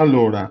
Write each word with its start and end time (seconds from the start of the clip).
Allora, 0.00 0.50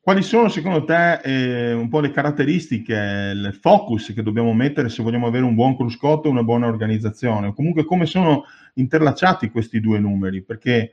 quali 0.00 0.20
sono 0.20 0.48
secondo 0.48 0.82
te 0.82 1.20
eh, 1.22 1.72
un 1.72 1.88
po' 1.88 2.00
le 2.00 2.10
caratteristiche, 2.10 2.92
il 3.32 3.56
focus 3.60 4.12
che 4.12 4.24
dobbiamo 4.24 4.52
mettere 4.52 4.88
se 4.88 5.04
vogliamo 5.04 5.28
avere 5.28 5.44
un 5.44 5.54
buon 5.54 5.76
cruscotto 5.76 6.26
e 6.26 6.32
una 6.32 6.42
buona 6.42 6.66
organizzazione? 6.66 7.54
Comunque 7.54 7.84
come 7.84 8.04
sono 8.04 8.46
interlacciati 8.74 9.52
questi 9.52 9.78
due 9.78 10.00
numeri? 10.00 10.42
Perché 10.42 10.90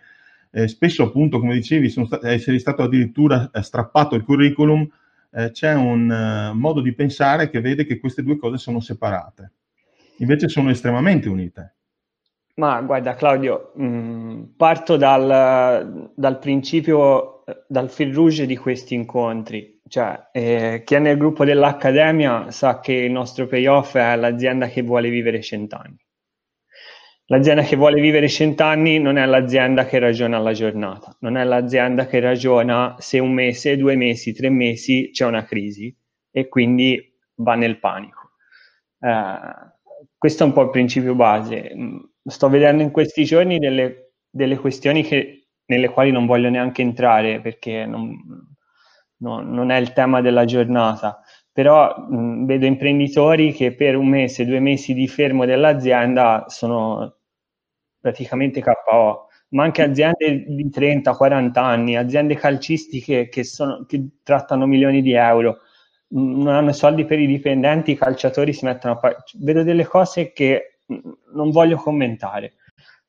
eh, 0.52 0.68
spesso 0.68 1.06
appunto, 1.06 1.40
come 1.40 1.56
dicevi, 1.56 1.90
sta- 1.90 2.20
eh, 2.20 2.38
sei 2.38 2.60
stato 2.60 2.84
addirittura 2.84 3.50
eh, 3.52 3.64
strappato 3.64 4.14
il 4.14 4.24
curriculum, 4.24 4.88
eh, 5.32 5.50
c'è 5.50 5.74
un 5.74 6.52
uh, 6.52 6.56
modo 6.56 6.82
di 6.82 6.94
pensare 6.94 7.50
che 7.50 7.62
vede 7.62 7.88
che 7.88 8.00
queste 8.00 8.22
due 8.22 8.38
cose 8.38 8.58
sono 8.58 8.80
separate. 8.80 9.54
Invece 10.18 10.50
sono 10.50 10.70
estremamente 10.70 11.30
unite. 11.30 11.74
Ma 12.58 12.80
guarda 12.82 13.16
Claudio, 13.16 13.72
mh, 13.74 13.86
mm, 13.86 14.44
parto 14.56 14.98
dal, 14.98 16.12
dal 16.14 16.38
principio 16.38 17.37
dal 17.68 17.90
fil 17.90 18.14
rouge 18.14 18.46
di 18.46 18.58
questi 18.58 18.94
incontri. 18.94 19.80
Cioè, 19.88 20.30
eh, 20.34 20.82
chi 20.86 20.96
è 20.96 21.00
nel 21.00 21.18
gruppo 21.18 21.46
dell'Accademia 21.46 22.52
sa 22.52 22.80
che 22.80 22.94
il 22.94 23.12
nostro 23.12 23.48
payoff 23.48 23.96
è 23.96 24.16
l'azienda 24.18 24.68
che 24.68 24.82
vuole 24.82 25.10
vivere 25.10 25.42
cent'anni. 25.42 25.98
L'azienda 27.30 27.62
che 27.62 27.76
vuole 27.76 28.00
vivere 28.00 28.30
cent'anni 28.30 29.00
non 29.00 29.18
è 29.18 29.26
l'azienda 29.26 29.86
che 29.86 30.00
ragiona 30.00 30.40
la 30.40 30.54
giornata, 30.54 31.16
non 31.20 31.36
è 31.36 31.44
l'azienda 31.44 32.06
che 32.06 32.22
ragiona 32.22 32.96
se 33.00 33.20
un 33.20 33.34
mese, 33.34 33.76
due 33.76 33.98
mesi, 33.98 34.34
tre 34.34 34.50
mesi 34.50 35.10
c'è 35.12 35.26
una 35.26 35.44
crisi 35.44 35.94
e 36.32 36.48
quindi 36.48 37.02
va 37.36 37.56
nel 37.56 37.80
panico. 37.80 38.32
Eh, 39.00 39.76
questo 40.18 40.44
è 40.44 40.46
un 40.48 40.54
po' 40.54 40.64
il 40.64 40.70
principio 40.70 41.16
base. 41.16 41.72
Sto 42.24 42.50
vedendo 42.50 42.82
in 42.82 42.92
questi 42.92 43.26
giorni 43.26 43.60
delle, 43.60 44.14
delle 44.30 44.58
questioni 44.58 45.04
che 45.04 45.37
nelle 45.68 45.90
quali 45.90 46.12
non 46.12 46.26
voglio 46.26 46.50
neanche 46.50 46.82
entrare 46.82 47.40
perché 47.42 47.86
non, 47.86 48.16
no, 49.18 49.42
non 49.42 49.72
è 49.72 49.78
il 49.78 49.94
tema 49.94 50.22
della 50.22 50.46
giornata, 50.46 51.22
però 51.52 51.96
mh, 52.10 52.46
vedo 52.46 52.66
imprenditori 52.66 53.52
che 53.54 53.74
per 53.74 53.96
un 53.96 54.08
mese, 54.08 54.46
due 54.46 54.60
mesi 54.60 54.94
di 54.94 55.08
fermo 55.08 55.46
dell'azienda 55.46 56.46
sono 56.48 57.16
praticamente 58.00 58.62
KO, 58.62 59.28
ma 59.50 59.64
anche 59.64 59.82
aziende 59.82 60.44
di 60.48 60.70
30-40 60.70 61.60
anni, 61.60 61.96
aziende 61.96 62.36
calcistiche 62.36 63.30
che, 63.30 63.44
sono, 63.44 63.86
che 63.86 64.08
trattano 64.24 64.66
milioni 64.66 65.02
di 65.02 65.14
euro, 65.14 65.60
non 66.10 66.48
hanno 66.48 66.72
soldi 66.74 67.06
per 67.06 67.20
i 67.20 67.28
dipendenti, 67.28 67.92
i 67.92 67.98
calciatori 67.98 68.54
si 68.54 68.66
mettono 68.66 68.94
a 68.94 68.98
fare... 68.98 69.18
Vedo 69.40 69.64
delle 69.64 69.86
cose 69.86 70.32
che 70.32 70.80
non 71.34 71.50
voglio 71.52 71.78
commentare. 71.78 72.54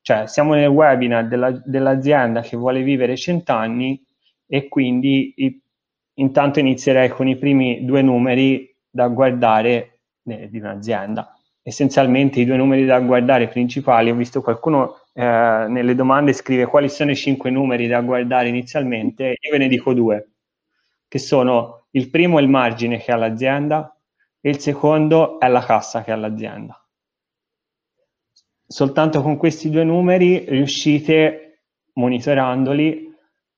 Cioè, 0.01 0.27
siamo 0.27 0.53
nel 0.53 0.67
webinar 0.67 1.27
della, 1.27 1.51
dell'azienda 1.63 2.41
che 2.41 2.57
vuole 2.57 2.81
vivere 2.81 3.15
cent'anni 3.15 4.01
e 4.47 4.67
quindi 4.67 5.33
i, 5.37 5.61
intanto 6.15 6.59
inizierei 6.59 7.09
con 7.09 7.27
i 7.27 7.37
primi 7.37 7.85
due 7.85 8.01
numeri 8.01 8.75
da 8.89 9.07
guardare 9.07 9.99
eh, 10.23 10.49
di 10.49 10.59
un'azienda. 10.59 11.33
Essenzialmente 11.61 12.39
i 12.39 12.45
due 12.45 12.57
numeri 12.57 12.85
da 12.85 12.99
guardare 12.99 13.47
principali, 13.47 14.09
ho 14.09 14.15
visto 14.15 14.41
qualcuno 14.41 15.01
eh, 15.13 15.65
nelle 15.67 15.93
domande 15.93 16.33
scrive 16.33 16.65
quali 16.65 16.89
sono 16.89 17.11
i 17.11 17.15
cinque 17.15 17.51
numeri 17.51 17.87
da 17.87 18.01
guardare 18.01 18.47
inizialmente, 18.47 19.35
io 19.39 19.51
ve 19.51 19.57
ne 19.57 19.67
dico 19.67 19.93
due, 19.93 20.29
che 21.07 21.19
sono 21.19 21.87
il 21.91 22.09
primo 22.09 22.39
è 22.39 22.41
il 22.41 22.49
margine 22.49 22.97
che 22.97 23.11
ha 23.11 23.15
l'azienda 23.15 23.95
e 24.39 24.49
il 24.49 24.59
secondo 24.59 25.39
è 25.39 25.47
la 25.47 25.63
cassa 25.63 26.03
che 26.03 26.11
ha 26.11 26.15
l'azienda 26.15 26.81
soltanto 28.71 29.23
con 29.23 29.35
questi 29.35 29.71
due 29.71 29.83
numeri 29.83 30.45
riuscite, 30.47 31.63
monitorandoli, 31.93 33.11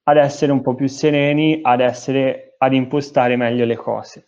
ad 0.03 0.15
essere 0.15 0.53
un 0.53 0.61
po' 0.61 0.73
più 0.73 0.87
sereni, 0.87 1.59
ad, 1.61 1.81
essere, 1.81 2.55
ad 2.57 2.73
impostare 2.73 3.35
meglio 3.35 3.65
le 3.65 3.75
cose. 3.75 4.25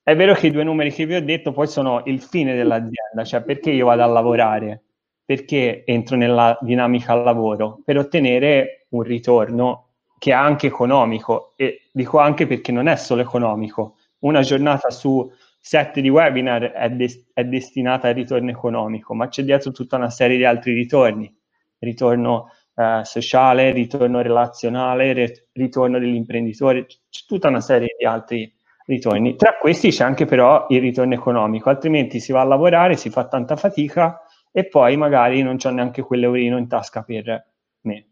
È 0.00 0.14
vero 0.14 0.34
che 0.34 0.46
i 0.46 0.52
due 0.52 0.62
numeri 0.62 0.92
che 0.92 1.06
vi 1.06 1.16
ho 1.16 1.24
detto 1.24 1.50
poi 1.50 1.66
sono 1.66 2.02
il 2.04 2.20
fine 2.20 2.54
dell'azienda, 2.54 3.24
cioè 3.24 3.42
perché 3.42 3.72
io 3.72 3.86
vado 3.86 4.04
a 4.04 4.06
lavorare, 4.06 4.82
perché 5.24 5.82
entro 5.84 6.16
nella 6.16 6.56
dinamica 6.60 7.12
al 7.14 7.24
lavoro, 7.24 7.80
per 7.84 7.98
ottenere 7.98 8.86
un 8.90 9.02
ritorno 9.02 9.88
che 10.18 10.30
è 10.30 10.34
anche 10.34 10.68
economico 10.68 11.52
e 11.56 11.88
dico 11.90 12.20
anche 12.20 12.46
perché 12.46 12.70
non 12.70 12.86
è 12.86 12.94
solo 12.94 13.22
economico. 13.22 13.96
Una 14.20 14.40
giornata 14.40 14.88
su 14.90 15.28
set 15.64 16.00
di 16.00 16.08
webinar 16.08 16.72
è, 16.72 16.90
des- 16.90 17.30
è, 17.32 17.44
destinata 17.44 18.08
al 18.08 18.14
ritorno 18.14 18.50
economico, 18.50 19.14
ma 19.14 19.28
c'è 19.28 19.44
dietro 19.44 19.70
tutta 19.70 19.96
una 19.96 20.10
serie 20.10 20.36
di 20.36 20.44
altri 20.44 20.74
ritorni, 20.74 21.32
ritorno 21.78 22.50
eh, 22.74 23.02
sociale, 23.04 23.70
ritorno 23.70 24.20
relazionale, 24.22 25.12
re- 25.12 25.48
ritorno 25.52 26.00
dell'imprenditore, 26.00 26.86
c'è 26.86 27.24
tutta 27.28 27.46
una 27.46 27.60
serie 27.60 27.94
di 27.96 28.04
altri 28.04 28.52
ritorni. 28.86 29.36
Tra 29.36 29.56
questi 29.56 29.90
c'è 29.90 30.02
anche 30.02 30.24
però 30.24 30.66
il 30.70 30.80
ritorno 30.80 31.14
economico, 31.14 31.70
altrimenti 31.70 32.18
si 32.18 32.32
va 32.32 32.40
a 32.40 32.44
lavorare, 32.44 32.96
si 32.96 33.08
fa 33.08 33.28
tanta 33.28 33.54
fatica 33.54 34.20
e 34.50 34.66
poi 34.66 34.96
magari 34.96 35.42
non 35.42 35.58
c'è 35.58 35.70
neanche 35.70 36.02
quell'eurino 36.02 36.58
in 36.58 36.66
tasca 36.66 37.02
per 37.02 37.52
me. 37.82 38.08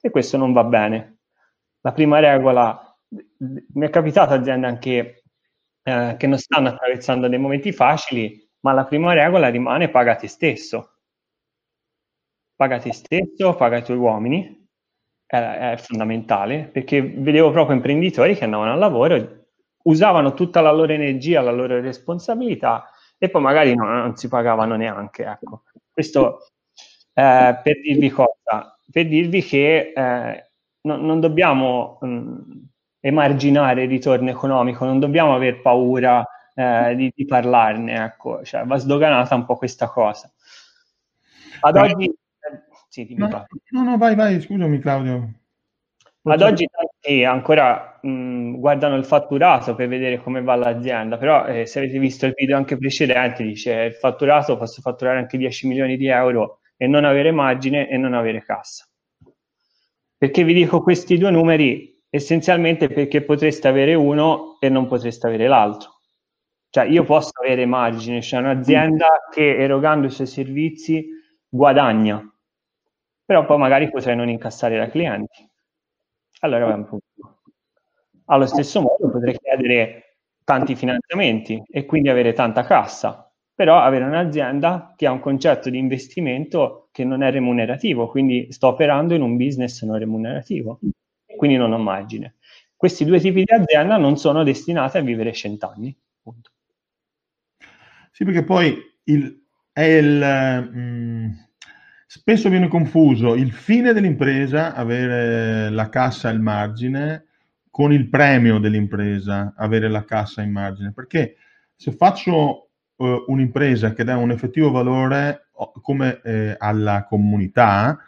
E 0.00 0.08
questo 0.08 0.38
non 0.38 0.54
va 0.54 0.64
bene. 0.64 1.18
La 1.82 1.92
prima 1.92 2.18
regola, 2.18 2.98
mi 3.38 3.86
è 3.86 3.90
capitato 3.90 4.32
aziende 4.32 4.66
anche 4.66 5.17
eh, 5.88 6.16
che 6.18 6.26
non 6.26 6.38
stanno 6.38 6.68
attraversando 6.68 7.28
dei 7.28 7.38
momenti 7.38 7.72
facili, 7.72 8.46
ma 8.60 8.72
la 8.72 8.84
prima 8.84 9.12
regola 9.14 9.48
rimane 9.48 9.88
paga 9.88 10.16
te 10.16 10.28
stesso. 10.28 10.92
Paga 12.54 12.78
te 12.78 12.92
stesso, 12.92 13.54
paga 13.54 13.78
i 13.78 13.84
tuoi 13.84 13.96
uomini, 13.96 14.68
è, 15.24 15.36
è 15.72 15.76
fondamentale, 15.78 16.68
perché 16.72 17.00
vedevo 17.02 17.50
proprio 17.50 17.76
imprenditori 17.76 18.34
che 18.36 18.44
andavano 18.44 18.72
al 18.72 18.78
lavoro, 18.78 19.46
usavano 19.84 20.34
tutta 20.34 20.60
la 20.60 20.72
loro 20.72 20.92
energia, 20.92 21.40
la 21.40 21.52
loro 21.52 21.80
responsabilità 21.80 22.90
e 23.16 23.30
poi 23.30 23.42
magari 23.42 23.74
non, 23.74 23.88
non 23.88 24.16
si 24.16 24.28
pagavano 24.28 24.76
neanche. 24.76 25.24
Ecco. 25.24 25.62
Questo 25.90 26.48
eh, 27.14 27.60
per 27.62 27.80
dirvi 27.80 28.10
cosa? 28.10 28.78
Per 28.90 29.06
dirvi 29.06 29.42
che 29.42 29.92
eh, 29.94 30.50
no, 30.82 30.96
non 30.96 31.20
dobbiamo 31.20 31.98
mh, 32.00 32.40
emarginare 33.00 33.84
il 33.84 33.88
ritorno 33.88 34.30
economico, 34.30 34.84
non 34.84 34.98
dobbiamo 34.98 35.34
aver 35.34 35.60
paura 35.60 36.26
eh, 36.54 36.94
di, 36.96 37.12
di, 37.14 37.24
parlarne, 37.24 38.04
ecco, 38.04 38.44
cioè, 38.44 38.64
va 38.64 38.76
sdoganata 38.76 39.34
un 39.34 39.44
po' 39.44 39.56
questa 39.56 39.88
cosa. 39.88 40.30
Ad 41.60 41.74
Beh, 41.74 41.80
oggi... 41.80 42.06
Eh, 42.06 42.62
sì, 42.88 43.14
no, 43.16 43.46
no, 43.70 43.82
no, 43.82 43.96
vai, 43.96 44.14
vai, 44.14 44.40
scusami 44.40 44.78
Claudio. 44.78 45.32
Ad 46.22 46.42
oggi 46.42 46.66
tanti 46.66 47.24
ancora 47.24 47.98
mh, 48.02 48.56
guardano 48.58 48.96
il 48.96 49.04
fatturato 49.04 49.74
per 49.74 49.88
vedere 49.88 50.18
come 50.18 50.42
va 50.42 50.56
l'azienda, 50.56 51.16
però 51.16 51.46
eh, 51.46 51.64
se 51.64 51.78
avete 51.78 51.98
visto 51.98 52.26
il 52.26 52.34
video 52.36 52.56
anche 52.56 52.76
precedente 52.76 53.42
dice 53.42 53.72
il 53.72 53.94
fatturato 53.94 54.56
posso 54.58 54.82
fatturare 54.82 55.18
anche 55.18 55.38
10 55.38 55.68
milioni 55.68 55.96
di 55.96 56.08
euro 56.08 56.60
e 56.76 56.86
non 56.86 57.04
avere 57.04 57.30
margine 57.30 57.88
e 57.88 57.96
non 57.96 58.14
avere 58.14 58.42
cassa. 58.42 58.86
Perché 60.16 60.44
vi 60.44 60.52
dico 60.52 60.82
questi 60.82 61.16
due 61.16 61.30
numeri 61.30 61.87
essenzialmente 62.10 62.88
perché 62.88 63.22
potreste 63.22 63.68
avere 63.68 63.94
uno 63.94 64.58
e 64.60 64.68
non 64.68 64.86
potreste 64.86 65.26
avere 65.26 65.46
l'altro. 65.48 65.96
Cioè 66.70 66.84
io 66.84 67.04
posso 67.04 67.30
avere 67.42 67.66
margine, 67.66 68.18
c'è 68.18 68.26
cioè 68.26 68.40
un'azienda 68.40 69.06
che 69.32 69.56
erogando 69.56 70.06
i 70.06 70.10
suoi 70.10 70.26
servizi 70.26 71.06
guadagna, 71.48 72.22
però 73.24 73.46
poi 73.46 73.58
magari 73.58 73.90
potrei 73.90 74.16
non 74.16 74.28
incassare 74.28 74.76
da 74.76 74.88
clienti. 74.88 75.48
Allora 76.40 76.66
va 76.66 76.74
un 76.74 76.86
po'. 76.86 76.98
Allo 78.26 78.46
stesso 78.46 78.80
modo 78.82 79.10
potrei 79.10 79.38
chiedere 79.38 80.18
tanti 80.44 80.76
finanziamenti 80.76 81.62
e 81.70 81.86
quindi 81.86 82.10
avere 82.10 82.34
tanta 82.34 82.64
cassa, 82.64 83.32
però 83.54 83.78
avere 83.80 84.04
un'azienda 84.04 84.92
che 84.96 85.06
ha 85.06 85.12
un 85.12 85.20
concetto 85.20 85.70
di 85.70 85.78
investimento 85.78 86.88
che 86.92 87.04
non 87.04 87.22
è 87.22 87.30
remunerativo, 87.30 88.08
quindi 88.08 88.52
sto 88.52 88.68
operando 88.68 89.14
in 89.14 89.22
un 89.22 89.36
business 89.36 89.82
non 89.84 89.98
remunerativo 89.98 90.80
quindi 91.38 91.56
non 91.56 91.72
ho 91.72 91.78
margine. 91.78 92.34
Questi 92.76 93.06
due 93.06 93.18
tipi 93.18 93.44
di 93.44 93.52
azienda 93.52 93.96
non 93.96 94.18
sono 94.18 94.44
destinate 94.44 94.98
a 94.98 95.00
vivere 95.00 95.32
cent'anni. 95.32 95.96
Punto. 96.22 96.50
Sì, 98.12 98.24
perché 98.24 98.44
poi 98.44 98.76
il, 99.04 99.44
è 99.72 99.82
il, 99.82 100.68
mh, 100.72 100.78
mm, 100.78 101.30
spesso 102.06 102.48
viene 102.48 102.68
confuso 102.68 103.34
il 103.34 103.52
fine 103.52 103.92
dell'impresa, 103.92 104.74
avere 104.74 105.70
la 105.70 105.88
cassa 105.88 106.28
e 106.28 106.32
il 106.34 106.40
margine, 106.40 107.26
con 107.70 107.92
il 107.92 108.08
premio 108.08 108.58
dell'impresa, 108.58 109.54
avere 109.56 109.88
la 109.88 110.04
cassa 110.04 110.42
il 110.42 110.50
margine. 110.50 110.92
Perché 110.92 111.36
se 111.74 111.92
faccio 111.92 112.70
uh, 112.96 113.24
un'impresa 113.28 113.92
che 113.92 114.04
dà 114.04 114.16
un 114.16 114.32
effettivo 114.32 114.70
valore 114.70 115.48
come 115.82 116.20
eh, 116.22 116.56
alla 116.58 117.04
comunità, 117.04 117.98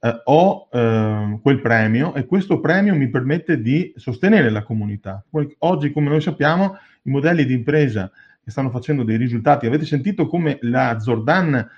eh, 0.00 0.20
ho 0.24 0.68
eh, 0.70 1.38
quel 1.42 1.60
premio 1.60 2.14
e 2.14 2.26
questo 2.26 2.60
premio 2.60 2.94
mi 2.94 3.08
permette 3.08 3.60
di 3.60 3.92
sostenere 3.96 4.50
la 4.50 4.62
comunità. 4.62 5.24
Oggi, 5.58 5.90
come 5.92 6.08
noi 6.08 6.20
sappiamo, 6.20 6.78
i 7.02 7.10
modelli 7.10 7.44
di 7.44 7.54
impresa 7.54 8.10
che 8.42 8.50
stanno 8.50 8.70
facendo 8.70 9.02
dei 9.02 9.16
risultati, 9.16 9.66
avete 9.66 9.84
sentito 9.84 10.26
come 10.26 10.58
la 10.62 10.98
Zordan 10.98 11.68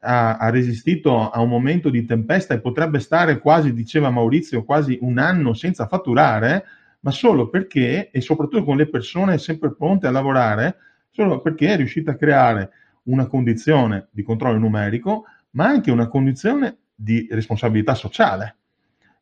ha, 0.00 0.36
ha, 0.36 0.50
resistito 0.50 1.30
a 1.30 1.40
un 1.40 1.48
momento 1.48 1.90
di 1.90 2.04
tempesta 2.04 2.54
e 2.54 2.60
potrebbe 2.60 3.00
stare 3.00 3.38
quasi, 3.38 3.72
diceva 3.72 4.10
Maurizio, 4.10 4.64
quasi 4.64 4.98
un 5.00 5.18
anno 5.18 5.54
senza 5.54 5.86
fatturare, 5.86 6.64
ma 7.00 7.10
solo 7.10 7.48
perché, 7.48 8.10
e 8.10 8.20
soprattutto 8.20 8.64
con 8.64 8.76
le 8.76 8.88
persone 8.88 9.38
sempre 9.38 9.74
pronte 9.74 10.06
a 10.06 10.10
lavorare, 10.10 10.76
solo 11.10 11.40
perché 11.40 11.68
è 11.68 11.76
riuscita 11.76 12.12
a 12.12 12.16
creare 12.16 12.70
una 13.04 13.26
condizione 13.26 14.08
di 14.10 14.22
controllo 14.22 14.58
numerico, 14.58 15.24
ma 15.52 15.66
anche 15.66 15.90
una 15.90 16.08
condizione 16.08 16.76
di 17.00 17.26
responsabilità 17.30 17.94
sociale. 17.94 18.56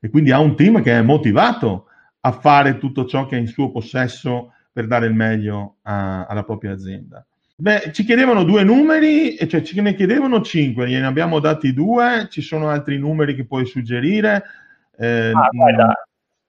E 0.01 0.11
quindi 0.11 0.33
ha 0.33 0.41
un 0.41 0.57
team 0.57 0.83
che 0.83 0.93
è 0.93 1.03
motivato 1.03 1.87
a 2.21 2.33
fare 2.33 2.79
tutto 2.79 3.05
ciò 3.07 3.27
che 3.27 3.37
è 3.37 3.41
in 3.41 3.47
suo 3.47 3.71
possesso 3.71 4.53
per 4.73 4.87
dare 4.87 5.07
il 5.07 5.15
meglio 5.15 5.77
a, 5.83 6.27
alla 6.27 6.45
propria 6.45 6.73
azienda. 6.73 7.25
Beh, 7.57 7.91
ci 7.93 8.05
chiedevano 8.05 8.45
due 8.45 8.63
numeri, 8.63 9.37
cioè 9.49 9.63
ci 9.63 9.81
ne 9.81 9.95
chiedevano 9.95 10.43
cinque, 10.43 10.89
gliene 10.89 11.07
abbiamo 11.07 11.41
dati 11.41 11.73
due, 11.73 12.29
ci 12.31 12.41
sono 12.41 12.69
altri 12.69 12.99
numeri 12.99 13.35
che 13.35 13.47
puoi 13.47 13.67
suggerire? 13.67 14.45
Eh, 14.97 15.33
ah, 15.35 15.49
guarda, 15.51 15.95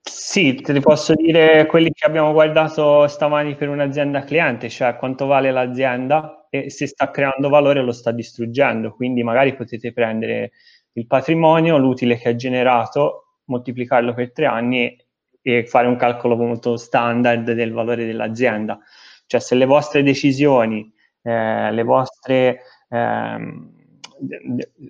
sì, 0.02 0.56
te 0.56 0.74
li 0.74 0.80
posso 0.80 1.14
dire 1.16 1.66
quelli 1.66 1.92
che 1.92 2.06
abbiamo 2.06 2.32
guardato 2.32 3.08
stamani 3.08 3.56
per 3.56 3.70
un'azienda 3.70 4.24
cliente, 4.24 4.70
cioè 4.70 4.96
quanto 4.98 5.26
vale 5.26 5.52
l'azienda 5.52 6.48
e 6.52 6.70
se 6.70 6.88
sta 6.88 7.10
creando 7.10 7.50
valore 7.50 7.80
o 7.80 7.84
lo 7.84 7.92
sta 7.92 8.12
distruggendo. 8.12 8.94
Quindi 8.94 9.24
magari 9.24 9.56
potete 9.56 9.92
prendere 9.94 10.52
il 10.94 11.08
patrimonio, 11.08 11.78
l'utile 11.78 12.18
che 12.18 12.30
ha 12.30 12.36
generato, 12.36 13.38
moltiplicarlo 13.46 14.14
per 14.14 14.32
tre 14.32 14.46
anni 14.46 14.96
e 15.42 15.66
fare 15.66 15.88
un 15.88 15.96
calcolo 15.96 16.36
molto 16.36 16.78
standard 16.78 17.52
del 17.52 17.72
valore 17.72 18.06
dell'azienda. 18.06 18.80
Cioè 19.26 19.40
se 19.40 19.56
le 19.56 19.66
vostre 19.66 20.04
decisioni, 20.04 20.92
eh, 21.22 21.72
le 21.72 21.84
vostre... 21.84 22.62
Ehm, 22.90 23.78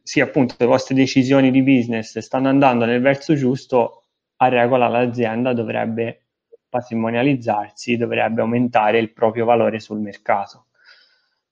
sì, 0.01 0.21
appunto, 0.21 0.55
le 0.57 0.65
vostre 0.65 0.95
decisioni 0.95 1.51
di 1.51 1.61
business 1.61 2.17
stanno 2.17 2.49
andando 2.49 2.85
nel 2.85 3.01
verso 3.01 3.35
giusto, 3.35 4.05
a 4.37 4.47
regola 4.47 4.87
l'azienda 4.87 5.53
dovrebbe 5.53 6.23
patrimonializzarsi, 6.69 7.97
dovrebbe 7.97 8.41
aumentare 8.41 8.99
il 8.99 9.11
proprio 9.11 9.45
valore 9.45 9.79
sul 9.79 9.99
mercato. 9.99 10.67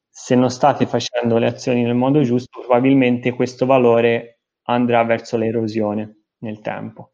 Se 0.10 0.36
non 0.36 0.50
state 0.50 0.86
facendo 0.88 1.38
le 1.38 1.48
azioni 1.48 1.84
nel 1.84 1.94
modo 1.94 2.22
giusto, 2.24 2.60
probabilmente 2.60 3.34
questo 3.34 3.66
valore 3.66 4.37
andrà 4.68 5.04
verso 5.04 5.38
l'erosione 5.38 6.24
nel 6.40 6.62
tempo. 6.62 7.14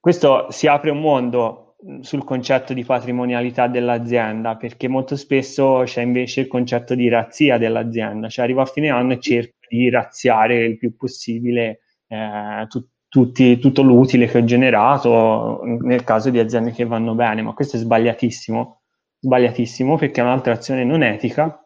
Questo 0.00 0.50
si 0.50 0.66
apre 0.66 0.90
un 0.90 1.00
mondo 1.00 1.76
sul 2.00 2.24
concetto 2.24 2.74
di 2.74 2.84
patrimonialità 2.84 3.68
dell'azienda, 3.68 4.56
perché 4.56 4.88
molto 4.88 5.16
spesso 5.16 5.82
c'è 5.84 6.02
invece 6.02 6.40
il 6.42 6.48
concetto 6.48 6.94
di 6.94 7.08
razzia 7.08 7.58
dell'azienda, 7.58 8.28
cioè 8.28 8.44
arrivo 8.44 8.60
a 8.60 8.66
fine 8.66 8.88
anno 8.88 9.12
e 9.12 9.20
cerco 9.20 9.58
di 9.68 9.88
razziare 9.90 10.64
il 10.64 10.76
più 10.78 10.96
possibile 10.96 11.80
eh, 12.08 12.66
tu- 12.68 12.86
tutti, 13.08 13.58
tutto 13.58 13.82
l'utile 13.82 14.26
che 14.26 14.38
ho 14.38 14.44
generato 14.44 15.60
nel 15.64 16.04
caso 16.04 16.30
di 16.30 16.38
aziende 16.38 16.72
che 16.72 16.84
vanno 16.84 17.14
bene, 17.14 17.42
ma 17.42 17.52
questo 17.52 17.76
è 17.76 17.78
sbagliatissimo, 17.80 18.80
sbagliatissimo 19.20 19.96
perché 19.96 20.20
è 20.20 20.24
un'altra 20.24 20.52
azione 20.54 20.84
non 20.84 21.02
etica 21.02 21.62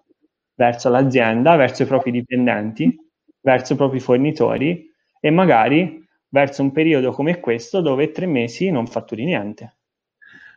verso 0.55 0.88
l'azienda, 0.88 1.56
verso 1.56 1.82
i 1.82 1.87
propri 1.87 2.11
dipendenti, 2.11 2.97
verso 3.43 3.75
i 3.75 3.77
propri 3.77 4.00
fornitori 4.00 4.91
e 5.21 5.31
magari 5.31 6.03
verso 6.29 6.62
un 6.62 6.73
periodo 6.73 7.12
come 7.12 7.41
questo 7.41 7.83
dove 7.83 8.11
tre 8.11 8.25
mesi 8.25 8.71
non 8.71 8.87
fatturi 8.87 9.25
niente. 9.25 9.77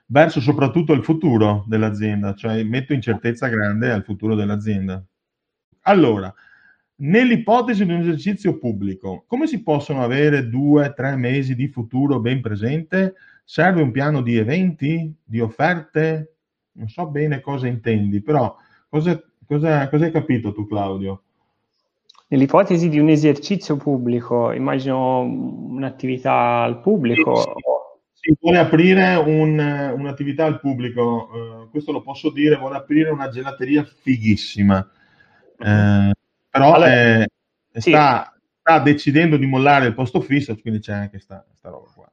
Verso 0.05 0.39
soprattutto 0.39 0.93
il 0.93 1.03
futuro 1.03 1.65
dell'azienda, 1.67 2.33
cioè 2.33 2.63
metto 2.63 2.93
incertezza 2.93 3.47
grande 3.47 3.91
al 3.91 4.03
futuro 4.03 4.35
dell'azienda. 4.35 5.03
Allora, 5.81 6.33
Nell'ipotesi 6.97 7.85
di 7.85 7.91
un 7.91 7.99
esercizio 7.99 8.57
pubblico, 8.57 9.25
come 9.27 9.47
si 9.47 9.61
possono 9.61 10.01
avere 10.01 10.47
due, 10.47 10.93
tre 10.95 11.17
mesi 11.17 11.53
di 11.53 11.67
futuro 11.67 12.21
ben 12.21 12.39
presente? 12.39 13.15
Serve 13.43 13.81
un 13.81 13.91
piano 13.91 14.21
di 14.21 14.37
eventi, 14.37 15.13
di 15.21 15.41
offerte? 15.41 16.37
Non 16.73 16.87
so 16.87 17.05
bene 17.07 17.41
cosa 17.41 17.67
intendi, 17.67 18.21
però 18.21 18.55
cosa, 18.87 19.21
cosa, 19.45 19.89
cosa 19.89 20.05
hai 20.05 20.11
capito 20.11 20.53
tu, 20.53 20.65
Claudio? 20.65 21.23
Nell'ipotesi 22.27 22.89
di 22.89 22.97
un 22.99 23.09
esercizio 23.09 23.77
pubblico, 23.77 24.51
immagino 24.51 25.19
un'attività 25.19 26.61
al 26.63 26.79
pubblico. 26.79 27.55
Si 28.13 28.35
vuole 28.39 28.57
aprire 28.57 29.15
un, 29.15 29.59
un'attività 29.59 30.45
al 30.45 30.59
pubblico, 30.59 31.29
uh, 31.31 31.69
questo 31.69 31.91
lo 31.91 32.01
posso 32.01 32.31
dire, 32.31 32.57
vuole 32.57 32.77
aprire 32.77 33.11
una 33.11 33.29
gelateria 33.29 33.83
fighissima. 33.83 34.77
Uh, 35.57 36.11
però 36.49 36.73
allora, 36.73 37.19
eh, 37.19 37.29
sì. 37.73 37.91
sta, 37.91 38.33
sta, 38.59 38.79
decidendo 38.79 39.37
di 39.37 39.45
mollare 39.45 39.85
il 39.85 39.93
posto 39.93 40.19
fisso, 40.21 40.57
quindi 40.59 40.79
c'è 40.79 40.93
anche 40.93 41.09
questa 41.09 41.45
roba 41.61 41.87
qua. 41.93 42.11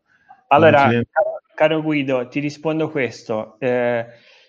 Allora, 0.49 0.83
caro, 0.83 1.41
caro, 1.55 1.83
Guido, 1.83 2.29
ti 2.29 2.41
rispondo 2.41 2.91
questo. 2.91 3.57
Eh, 3.59 4.05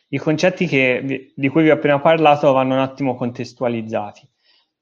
I 0.10 0.18
concetti 0.18 0.68
che, 0.68 1.32
di 1.34 1.48
cui 1.48 1.64
vi 1.64 1.70
ho 1.70 1.76
appena 1.76 2.00
parlato 2.02 2.52
vanno 2.52 2.74
un 2.74 2.82
attimo 2.82 3.16
contestualizzati. 3.16 4.28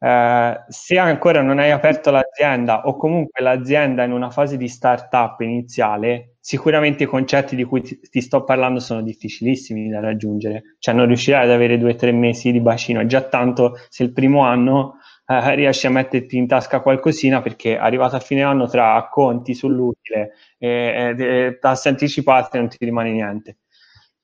Eh, 0.04 0.64
se 0.68 0.98
ancora 0.98 1.44
non 1.44 1.60
hai 1.60 1.70
aperto 1.70 2.10
l'azienda 2.10 2.88
o 2.88 2.96
comunque 2.96 3.40
l'azienda 3.44 4.02
è 4.02 4.08
in 4.08 4.14
una 4.14 4.32
fase 4.32 4.58
di 4.58 4.68
startup 4.68 5.40
iniziale, 5.42 6.38
sicuramente 6.40 7.04
i 7.04 7.06
concetti 7.06 7.56
di 7.56 7.64
cui 7.64 7.82
ti, 7.84 8.00
ti, 8.00 8.20
sto 8.20 8.44
parlando 8.44 8.80
sono 8.80 9.04
difficilissimi 9.04 9.90
da 9.90 10.00
raggiungere, 10.00 10.78
cioè 10.80 10.96
non 10.96 11.06
riuscirai 11.06 11.44
ad 11.44 11.52
avere 11.52 11.78
due 11.78 11.92
o 11.92 11.96
tre 11.96 12.12
mesi 12.12 12.52
di 12.52 12.60
bacino, 12.62 13.06
già 13.06 13.22
tanto 13.22 13.76
se 13.90 14.02
il 14.02 14.12
primo 14.12 14.42
anno 14.42 14.96
eh, 15.28 15.54
riesci 15.54 15.86
a 15.86 15.92
metterti 15.92 16.36
in 16.36 16.48
tasca 16.48 16.82
qualcosina 16.82 17.42
perché 17.44 17.78
arrivato 17.78 18.16
a 18.16 18.20
fine 18.20 18.42
anno 18.42 18.68
tra 18.68 19.08
conti 19.08 19.54
sull'utile 19.54 20.32
e, 20.58 21.16
e 21.16 21.58
tasse 21.60 21.90
anticipate 21.90 22.58
non 22.58 22.70
ti 22.70 22.78
rimane 22.80 23.12
niente. 23.12 23.58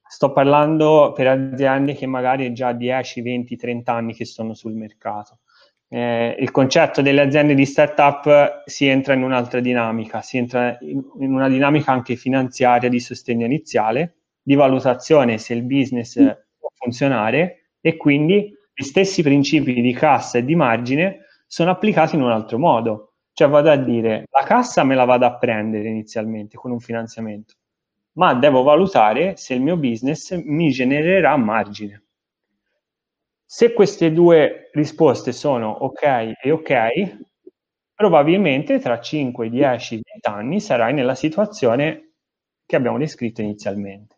Sto 0.10 0.32
parlando 0.32 1.12
per 1.16 1.28
aziende 1.28 1.94
che 1.94 2.08
magari 2.08 2.52
già 2.54 2.72
10, 2.72 3.22
20, 3.22 3.56
30 3.56 3.94
anni 3.94 4.16
che 4.16 4.26
sono 4.26 4.56
sul 4.56 4.74
mercato. 4.74 5.40
Eh, 5.90 6.36
il 6.40 6.52
concetto 6.52 7.02
delle 7.02 7.22
aziende 7.22 7.56
di 7.56 7.66
startup 7.66 8.64
si 8.66 8.88
entra 8.88 9.14
in 9.14 9.24
un'altra 9.24 9.62
dinamica, 9.62 10.22
si 10.22 10.38
entra 10.38 10.78
in, 10.82 11.02
in 11.20 11.34
una 11.34 11.48
dinamica 11.48 11.92
anche 11.92 12.16
finanziaria 12.16 12.90
di 12.90 13.00
sostegno 13.00 13.46
iniziale, 13.46 14.18
di 14.42 14.56
valutazione 14.56 15.38
se 15.38 15.54
il 15.54 15.64
business 15.64 16.16
può 16.58 16.70
funzionare 16.74 17.72
e 17.80 17.96
quindi 17.96 18.54
gli 18.74 18.84
stessi 18.84 19.24
principi 19.24 19.82
di 19.82 19.94
cassa 19.94 20.38
e 20.38 20.46
di 20.46 20.56
margine 20.56 21.26
sono 21.48 21.72
applicati 21.72 22.16
in 22.16 22.22
un 22.22 22.32
altro 22.32 22.60
modo. 22.60 23.14
Cioè 23.32 23.48
vado 23.48 23.70
a 23.70 23.76
dire, 23.76 24.26
la 24.30 24.44
cassa 24.46 24.84
me 24.84 24.96
la 24.96 25.06
vado 25.06 25.26
a 25.26 25.38
prendere 25.38 25.88
inizialmente 25.88 26.58
con 26.58 26.72
un 26.72 26.80
finanziamento, 26.80 27.54
ma 28.14 28.34
devo 28.34 28.64
valutare 28.64 29.38
se 29.38 29.54
il 29.54 29.62
mio 29.62 29.78
business 29.78 30.32
mi 30.44 30.70
genererà 30.72 31.38
margine. 31.38 32.07
Se 33.50 33.72
queste 33.72 34.12
due 34.12 34.70
risposte 34.74 35.32
sono 35.32 35.70
ok 35.70 36.34
e 36.44 36.52
ok, 36.52 37.18
probabilmente 37.96 38.78
tra 38.78 39.00
5, 39.00 39.50
10, 39.50 40.02
20 40.04 40.28
anni 40.28 40.60
sarai 40.60 40.94
nella 40.94 41.16
situazione 41.16 42.12
che 42.66 42.76
abbiamo 42.76 42.98
descritto 42.98 43.42
inizialmente. 43.42 44.18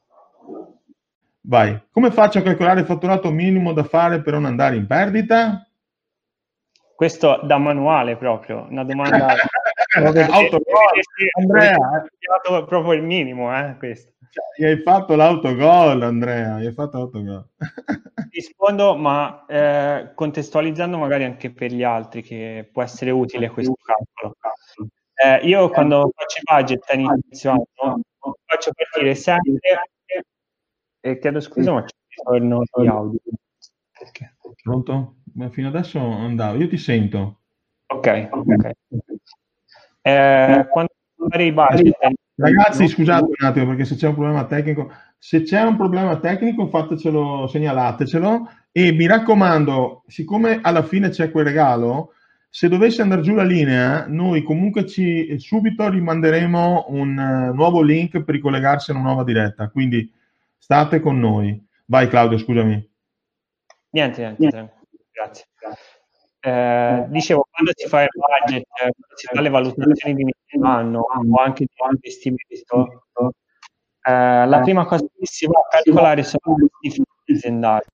Vai. 1.41 1.79
Come 1.91 2.09
faccio 2.09 2.39
a 2.39 2.41
calcolare 2.41 2.79
il 2.79 2.87
fatturato 2.87 3.29
minimo 3.29 3.71
da 3.71 3.83
fare 3.83 4.23
per 4.23 4.33
non 4.33 4.45
andare 4.45 4.77
in 4.77 4.87
perdita? 4.87 5.63
Questo 6.95 7.39
da 7.43 7.59
manuale 7.59 8.17
proprio, 8.17 8.65
una 8.67 8.83
domanda... 8.83 9.35
Andrea. 11.37 11.75
È 11.75 12.65
proprio 12.65 12.93
il 12.93 13.03
minimo, 13.03 13.55
eh, 13.55 13.75
questo. 13.77 14.11
Cioè, 14.31 14.67
hai 14.67 14.81
fatto 14.81 15.15
l'autogol, 15.15 16.01
Andrea, 16.03 16.55
hai 16.55 16.71
fatto 16.71 16.97
l'autogol. 16.97 17.49
Rispondo, 18.31 18.95
ma 18.95 19.45
eh, 19.47 20.11
contestualizzando 20.13 20.97
magari 20.97 21.23
anche 21.23 21.51
per 21.51 21.71
gli 21.71 21.83
altri, 21.83 22.21
che 22.21 22.69
può 22.71 22.83
essere 22.83 23.11
utile 23.11 23.49
questo 23.49 23.75
calcolo. 23.81 24.35
Eh, 25.15 25.47
io 25.47 25.69
quando 25.69 26.11
faccio 26.15 26.39
i 26.39 26.41
budget 26.43 26.89
all'inizio 26.89 27.51
anno, 27.51 28.01
faccio 28.45 28.71
partire 28.73 29.15
sempre 29.15 29.59
e 31.01 31.17
chiedo 31.17 31.39
scusa, 31.39 31.73
ma 31.73 31.83
c'è 31.83 31.95
ritorno 32.07 32.63
di 32.73 32.87
audio. 32.87 33.19
Pronto? 34.61 35.15
Ma 35.33 35.49
fino 35.49 35.69
adesso 35.69 35.99
andavo, 35.99 36.57
io 36.57 36.67
ti 36.67 36.77
sento. 36.77 37.39
Ok, 37.87 38.29
ok. 38.31 38.71
Eh, 40.01 40.67
quando 40.69 40.93
fare 41.29 41.43
i 41.43 41.51
budget... 41.51 41.97
Ragazzi, 42.39 42.87
scusate 42.87 43.25
un 43.25 43.47
attimo 43.47 43.67
perché 43.67 43.85
se 43.85 43.95
c'è 43.95 44.07
un 44.07 44.15
problema 44.15 44.45
tecnico, 44.45 44.91
se 45.17 45.41
c'è 45.41 45.61
un 45.61 45.75
problema 45.75 46.17
tecnico 46.19 46.67
fatecelo, 46.67 47.47
segnalatecelo 47.47 48.49
e 48.71 48.91
mi 48.93 49.07
raccomando, 49.07 50.03
siccome 50.07 50.59
alla 50.61 50.83
fine 50.83 51.09
c'è 51.09 51.31
quel 51.31 51.45
regalo, 51.45 52.13
se 52.49 52.69
dovesse 52.69 53.01
andare 53.01 53.21
giù 53.21 53.33
la 53.33 53.43
linea, 53.43 54.05
noi 54.07 54.43
comunque 54.43 54.85
ci 54.85 55.37
subito 55.37 55.89
rimanderemo 55.89 56.85
un 56.89 57.17
uh, 57.17 57.53
nuovo 57.53 57.81
link 57.81 58.23
per 58.23 58.35
ricollegarsi 58.35 58.91
a 58.91 58.95
una 58.95 59.03
nuova 59.03 59.23
diretta. 59.23 59.69
Quindi 59.69 60.11
State 60.69 60.99
con 60.99 61.19
noi. 61.19 61.59
Vai 61.85 62.07
Claudio, 62.07 62.37
scusami. 62.37 62.73
Niente, 63.89 64.21
niente, 64.21 64.37
niente. 64.39 64.73
grazie. 65.11 65.45
Eh, 66.41 67.05
dicevo, 67.09 67.47
quando 67.49 67.71
si 67.73 67.87
fa 67.87 68.03
il 68.03 68.09
budget, 68.13 68.63
quando 68.67 68.93
si 69.15 69.25
fa 69.25 69.41
le 69.41 69.49
valutazioni 69.49 70.13
di 70.13 70.23
anno 70.61 70.99
o 71.01 71.41
anche 71.41 71.65
di 71.65 71.71
investimento, 71.89 73.03
Eh, 74.01 74.47
la 74.47 74.61
prima 74.61 74.85
cosa 74.85 75.03
che 75.05 75.25
si 75.25 75.45
va 75.45 75.59
a 75.59 75.67
calcolare 75.69 76.23
sono 76.23 76.55
i 76.81 76.89
fissi 76.89 77.03
aziendali. 77.33 77.85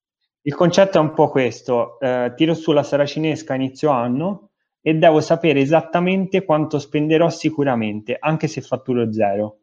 Il 0.44 0.54
concetto 0.56 0.98
è 0.98 1.02
un 1.02 1.14
po' 1.14 1.30
questo, 1.30 2.00
eh, 2.00 2.34
tiro 2.36 2.54
su 2.54 2.72
la 2.72 2.84
saracinesca 2.84 3.54
a 3.54 3.56
inizio 3.56 3.90
anno 3.90 4.52
e 4.82 4.94
devo 4.96 5.20
sapere 5.20 5.60
esattamente 5.60 6.46
quanto 6.46 6.78
spenderò 6.80 7.30
sicuramente, 7.30 8.16
anche 8.20 8.48
se 8.48 8.62
fatturo 8.62 9.12
zero. 9.12 9.62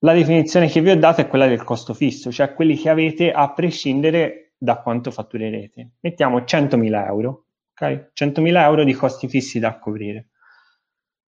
La 0.00 0.12
definizione 0.12 0.68
che 0.68 0.80
vi 0.80 0.90
ho 0.90 0.96
dato 0.98 1.20
è 1.20 1.28
quella 1.28 1.46
del 1.46 1.64
costo 1.64 1.94
fisso, 1.94 2.30
cioè 2.32 2.52
quelli 2.54 2.76
che 2.76 2.88
avete 2.88 3.30
a 3.30 3.52
prescindere 3.52 4.54
da 4.58 4.80
quanto 4.80 5.10
fatturerete. 5.10 5.92
Mettiamo 6.00 6.44
100.000 6.44 7.06
euro, 7.06 7.46
ok? 7.72 8.10
100.000 8.12 8.62
euro 8.64 8.84
di 8.84 8.92
costi 8.94 9.28
fissi 9.28 9.58
da 9.58 9.78
coprire. 9.78 10.30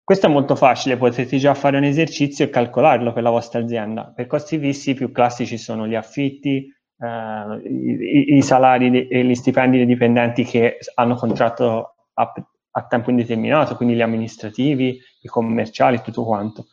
Questo 0.08 0.24
è 0.24 0.30
molto 0.30 0.56
facile, 0.56 0.96
potete 0.96 1.36
già 1.36 1.52
fare 1.52 1.76
un 1.76 1.84
esercizio 1.84 2.46
e 2.46 2.48
calcolarlo 2.48 3.12
per 3.12 3.22
la 3.22 3.28
vostra 3.28 3.60
azienda. 3.60 4.10
Per 4.10 4.26
costi 4.26 4.58
fissi 4.58 4.94
più 4.94 5.12
classici 5.12 5.58
sono 5.58 5.86
gli 5.86 5.94
affitti, 5.94 6.66
eh, 6.98 7.60
i, 7.68 8.36
i, 8.36 8.40
salari 8.40 9.06
e 9.06 9.22
gli 9.22 9.34
stipendi 9.34 9.76
dei 9.76 9.84
dipendenti 9.84 10.44
che 10.44 10.78
hanno 10.94 11.14
contratto 11.14 11.96
a, 12.14 12.32
a, 12.70 12.86
tempo 12.86 13.10
indeterminato, 13.10 13.76
quindi 13.76 13.96
gli 13.96 14.00
amministrativi, 14.00 14.98
i 15.20 15.28
commerciali, 15.28 16.00
tutto 16.00 16.24
quanto. 16.24 16.68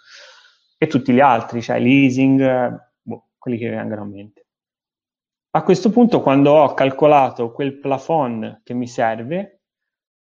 E 0.78 0.88
tutti 0.88 1.12
gli 1.12 1.20
altri, 1.20 1.62
cioè 1.62 1.78
leasing, 1.78 2.90
boh, 3.02 3.32
quelli 3.38 3.58
che 3.58 3.70
vengono 3.70 4.04
a 4.04 4.06
mente. 4.06 4.46
A 5.50 5.62
questo 5.64 5.90
punto, 5.90 6.22
quando 6.22 6.54
ho 6.54 6.74
calcolato 6.74 7.52
quel 7.52 7.80
plafond 7.80 8.62
che 8.64 8.74
mi 8.74 8.88
serve, 8.88 9.60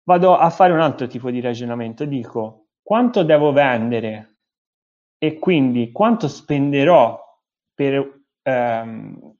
vado 0.04 0.36
a 0.36 0.48
fare 0.50 0.72
un 0.72 0.80
altro 0.80 1.08
tipo 1.08 1.28
di 1.32 1.40
ragionamento. 1.40 2.04
Dico, 2.04 2.59
quanto 2.82 3.22
devo 3.22 3.52
vendere 3.52 4.38
e 5.18 5.38
quindi 5.38 5.92
quanto 5.92 6.28
spenderò 6.28 7.18
per 7.74 8.22
ehm, 8.42 9.34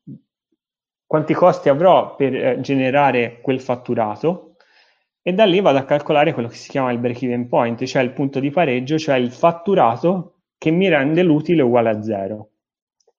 quanti 1.07 1.35
costi 1.35 1.69
avrò 1.69 2.15
per 2.15 2.35
eh, 2.35 2.61
generare 2.61 3.41
quel 3.41 3.61
fatturato 3.61 4.57
e 5.23 5.33
da 5.33 5.45
lì 5.45 5.61
vado 5.61 5.79
a 5.79 5.85
calcolare 5.85 6.33
quello 6.33 6.49
che 6.49 6.55
si 6.55 6.71
chiama 6.71 6.93
il 6.93 6.99
break 6.99 7.23
even 7.23 7.49
point, 7.49 7.85
cioè 7.85 8.03
il 8.03 8.13
punto 8.13 8.41
di 8.41 8.51
pareggio, 8.51 8.99
cioè 8.99 9.17
il 9.17 9.31
fatturato 9.33 10.43
che 10.57 10.71
mi 10.71 10.89
rende 10.89 11.23
l'utile 11.23 11.63
uguale 11.63 11.91
a 11.91 12.03
zero. 12.03 12.51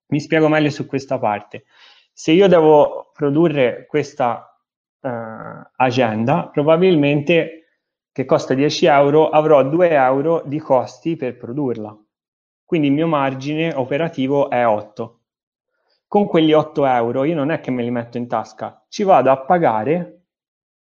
Mi 0.08 0.20
spiego 0.20 0.48
meglio 0.48 0.70
su 0.70 0.86
questa 0.86 1.20
parte. 1.20 1.66
Se 2.12 2.32
io 2.32 2.48
devo 2.48 3.12
produrre 3.14 3.86
questa 3.88 4.58
uh, 5.00 5.10
agenda, 5.76 6.50
probabilmente 6.52 7.61
che 8.12 8.26
costa 8.26 8.54
10 8.54 8.86
euro, 8.88 9.30
avrò 9.30 9.64
2 9.64 9.90
euro 9.90 10.44
di 10.46 10.60
costi 10.60 11.16
per 11.16 11.38
produrla. 11.38 11.98
Quindi 12.66 12.88
il 12.88 12.94
mio 12.94 13.08
margine 13.08 13.74
operativo 13.74 14.50
è 14.50 14.66
8. 14.66 15.20
Con 16.08 16.28
quegli 16.28 16.52
8 16.52 16.86
euro 16.86 17.24
io 17.24 17.36
non 17.36 17.52
è 17.52 17.62
che 17.62 17.72
me 17.72 17.84
li 17.84 17.92
metto 17.92 18.18
in 18.18 18.28
tasca, 18.28 18.86
ci 18.90 19.04
vado 19.04 19.32
a 19.32 19.46
pagare 19.46 20.26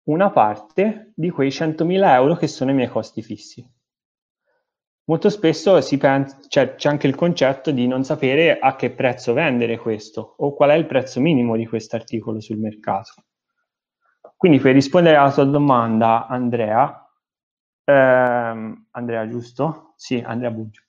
una 0.03 0.31
parte 0.31 1.11
di 1.15 1.29
quei 1.29 1.49
100.000 1.49 2.13
euro 2.13 2.35
che 2.35 2.47
sono 2.47 2.71
i 2.71 2.73
miei 2.73 2.87
costi 2.87 3.21
fissi. 3.21 3.63
Molto 5.05 5.29
spesso 5.29 5.79
pensa, 5.97 6.39
cioè, 6.47 6.75
c'è 6.75 6.89
anche 6.89 7.07
il 7.07 7.15
concetto 7.15 7.71
di 7.71 7.85
non 7.85 8.03
sapere 8.03 8.59
a 8.59 8.75
che 8.75 8.91
prezzo 8.91 9.33
vendere 9.33 9.77
questo 9.77 10.35
o 10.37 10.53
qual 10.53 10.69
è 10.69 10.75
il 10.75 10.85
prezzo 10.85 11.19
minimo 11.19 11.55
di 11.55 11.65
questo 11.67 11.95
articolo 11.95 12.39
sul 12.39 12.57
mercato. 12.57 13.25
Quindi 14.37 14.59
per 14.59 14.73
rispondere 14.73 15.17
alla 15.17 15.31
tua 15.31 15.43
domanda, 15.43 16.27
Andrea, 16.27 17.00
eh, 17.83 18.83
Andrea, 18.91 19.27
giusto? 19.27 19.93
Sì, 19.95 20.21
Andrea 20.25 20.51
Buggio. 20.51 20.81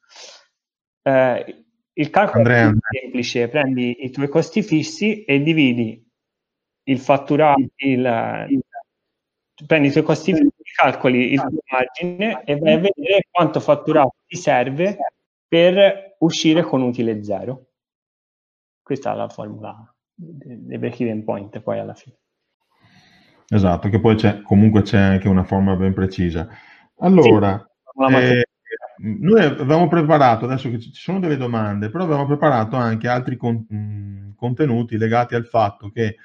Eh, 1.02 1.64
il 1.94 2.11
calcolo 2.11 2.38
Andrea, 2.38 2.70
è 2.70 2.99
semplice, 3.00 3.49
prendi 3.49 4.04
i 4.04 4.11
tuoi 4.11 4.28
costi 4.28 4.62
fissi 4.62 5.25
e 5.25 5.42
dividi 5.42 6.04
il 6.84 6.99
fatturato, 6.99 7.61
il, 7.76 8.46
il, 8.49 8.64
prendi 9.66 9.88
i 9.88 9.90
tuoi 9.90 10.04
costi 10.04 10.32
fissi, 10.32 10.50
calcoli 10.75 11.32
il 11.32 11.40
tuo 11.40 11.58
margine 11.70 12.42
e 12.44 12.56
vai 12.56 12.72
a 12.75 12.78
vedere 12.78 13.26
quanto 13.30 13.61
fatturato 13.61 14.16
ti 14.26 14.37
serve 14.37 14.96
per 15.46 16.16
uscire 16.20 16.62
con 16.62 16.82
utile 16.82 17.22
zero. 17.22 17.66
Questa 18.82 19.12
è 19.12 19.16
la 19.16 19.28
formula 19.28 19.94
dei 20.14 20.78
break-even 20.78 21.25
point 21.25 21.61
poi 21.61 21.78
alla 21.78 21.94
fine. 21.94 22.16
Esatto, 23.49 23.90
che 23.90 24.00
poi 24.00 24.16
c'è, 24.16 24.40
comunque 24.40 24.80
c'è 24.80 24.99
anche 24.99 25.28
una 25.28 25.44
formula 25.44 25.76
ben 25.76 25.92
precisa. 25.92 26.49
Allora, 27.02 27.68
sì, 28.06 28.14
eh, 28.14 28.44
noi 28.99 29.42
avevamo 29.42 29.88
preparato, 29.88 30.44
adesso 30.44 30.71
che 30.71 30.78
ci 30.78 30.90
sono 30.92 31.18
delle 31.18 31.37
domande, 31.37 31.90
però 31.90 32.04
avevamo 32.04 32.26
preparato 32.26 32.76
anche 32.76 33.09
altri 33.09 33.37
con, 33.37 33.66
mh, 33.68 34.35
contenuti 34.37 34.97
legati 34.97 35.35
al 35.35 35.47
fatto 35.47 35.90
che 35.90 36.16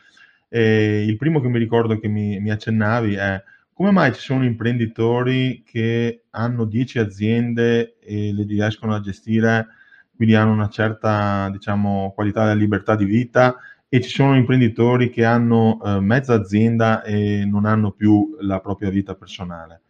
eh, 0.50 1.04
il 1.08 1.18
primo 1.18 1.42
che 1.42 1.48
mi 1.50 1.58
ricordo 1.58 2.00
che 2.00 2.08
mi, 2.08 2.40
mi, 2.40 2.52
accennavi 2.52 3.16
è 3.16 3.44
come 3.74 3.92
mai 3.92 4.14
ci 4.14 4.22
sono 4.22 4.46
imprenditori 4.46 5.64
che 5.64 6.24
hanno 6.32 6.66
10 6.66 7.00
aziende 7.00 7.98
e 8.00 8.32
le 8.34 8.44
riescono 8.44 8.96
a 8.96 9.02
gestire, 9.02 9.68
quindi 10.16 10.36
hanno 10.36 10.52
una 10.52 10.70
certa 10.70 11.50
diciamo, 11.52 12.12
qualità 12.16 12.42
della 12.42 12.54
libertà 12.56 12.96
di 12.96 13.06
vita 13.06 13.56
e 13.90 14.02
ci 14.02 14.10
sono 14.10 14.36
imprenditori 14.36 15.10
che 15.10 15.26
hanno 15.26 15.80
eh, 15.84 16.00
mezza 16.00 16.34
azienda 16.34 17.04
e 17.04 17.46
non 17.46 17.66
hanno 17.66 17.92
più 17.92 18.36
la 18.42 18.60
propria 18.60 18.90
vita 18.90 19.16
personale. 19.16 19.82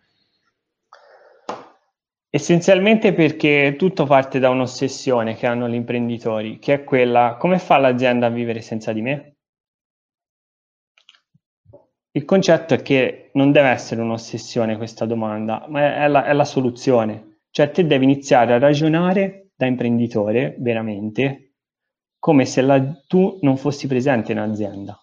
Essenzialmente 2.29 3.13
perché 3.13 3.75
tutto 3.77 4.05
parte 4.05 4.39
da 4.39 4.50
un'ossessione 4.50 5.36
che 5.36 5.48
hanno 5.48 5.69
gli 5.69 5.75
imprenditori, 5.75 6.60
che 6.60 6.74
è 6.74 6.84
quella 6.84 7.38
come 7.39 7.57
fa 7.57 7.77
l'azienda 7.77 8.25
a 8.25 8.29
vivere 8.29 8.60
senza 8.60 8.91
di 8.91 9.01
me? 9.01 9.38
Il 12.12 12.25
concetto 12.25 12.74
è 12.74 12.81
che 12.81 13.29
non 13.34 13.51
deve 13.51 13.69
essere 13.69 14.01
un'ossessione 14.01 14.75
questa 14.75 15.05
domanda, 15.05 15.67
ma 15.69 16.03
è 16.03 16.07
la, 16.07 16.25
è 16.25 16.34
la 16.34 16.43
soluzione. 16.43 17.43
Cioè 17.50 17.72
te 17.72 17.86
devi 17.86 18.03
iniziare 18.03 18.53
a 18.53 18.60
ragionare 18.60 19.51
da 19.55 19.65
imprenditore, 19.65 20.55
veramente, 20.60 21.53
come 22.19 22.46
se 22.46 22.62
la, 22.62 22.84
tu 23.07 23.38
non 23.41 23.55
fossi 23.55 23.88
presente 23.88 24.34
in 24.34 24.39
azienda. 24.39 25.00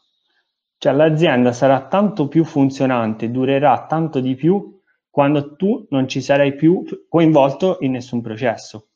Cioè 0.76 0.92
l'azienda 0.92 1.52
sarà 1.52 1.86
tanto 1.86 2.28
più 2.28 2.44
funzionante, 2.44 3.30
durerà 3.30 3.86
tanto 3.86 4.20
di 4.20 4.34
più 4.34 4.82
quando 5.14 5.54
tu 5.54 5.86
non 5.90 6.08
ci 6.08 6.20
sarai 6.20 6.56
più 6.56 6.84
coinvolto 7.08 7.76
in 7.82 7.92
nessun 7.92 8.20
processo. 8.20 8.88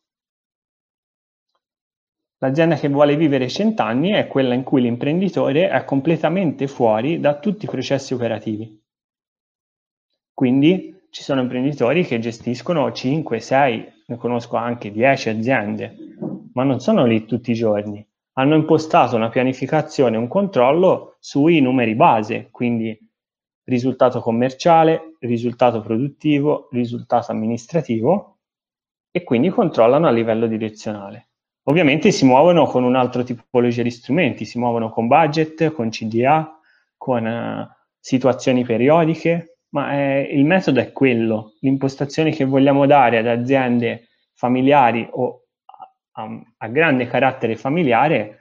L'azienda 2.38 2.74
che 2.74 2.88
vuole 2.88 3.14
vivere 3.14 3.48
cent'anni 3.48 4.10
è 4.10 4.26
quella 4.26 4.54
in 4.54 4.64
cui 4.64 4.80
l'imprenditore 4.80 5.68
è 5.68 5.84
completamente 5.84 6.66
fuori 6.66 7.20
da 7.20 7.38
tutti 7.38 7.66
i 7.66 7.68
processi 7.68 8.14
operativi. 8.14 8.82
Quindi 10.34 11.06
ci 11.10 11.22
sono 11.22 11.40
imprenditori 11.40 12.02
che 12.02 12.18
gestiscono 12.18 12.90
5, 12.90 13.38
6, 13.38 13.92
ne 14.06 14.16
conosco 14.16 14.56
anche 14.56 14.90
10 14.90 15.28
aziende, 15.28 15.96
ma 16.52 16.64
non 16.64 16.80
sono 16.80 17.06
lì 17.06 17.26
tutti 17.26 17.52
i 17.52 17.54
giorni. 17.54 18.04
Hanno 18.32 18.56
impostato 18.56 19.14
una 19.14 19.28
pianificazione, 19.28 20.16
un 20.16 20.26
controllo 20.26 21.16
sui 21.20 21.60
numeri 21.60 21.94
base, 21.94 22.48
quindi 22.50 22.98
risultato 23.62 24.18
commerciale, 24.18 25.07
risultato 25.20 25.80
produttivo, 25.80 26.68
risultato 26.70 27.32
amministrativo 27.32 28.38
e 29.10 29.24
quindi 29.24 29.48
controllano 29.48 30.06
a 30.06 30.10
livello 30.10 30.46
direzionale. 30.46 31.28
Ovviamente 31.64 32.12
si 32.12 32.24
muovono 32.24 32.66
con 32.66 32.84
un 32.84 32.96
altro 32.96 33.22
tipologia 33.22 33.82
di 33.82 33.90
strumenti, 33.90 34.44
si 34.44 34.58
muovono 34.58 34.90
con 34.90 35.06
budget, 35.06 35.72
con 35.72 35.90
CDA, 35.90 36.58
con 36.96 37.24
uh, 37.26 37.66
situazioni 37.98 38.64
periodiche, 38.64 39.58
ma 39.70 39.92
è, 39.92 40.28
il 40.30 40.44
metodo 40.46 40.80
è 40.80 40.92
quello. 40.92 41.54
L'impostazione 41.60 42.30
che 42.30 42.44
vogliamo 42.44 42.86
dare 42.86 43.18
ad 43.18 43.26
aziende 43.26 44.08
familiari 44.32 45.06
o 45.10 45.42
a, 46.12 46.28
a 46.56 46.68
grande 46.68 47.06
carattere 47.06 47.56
familiare 47.56 48.38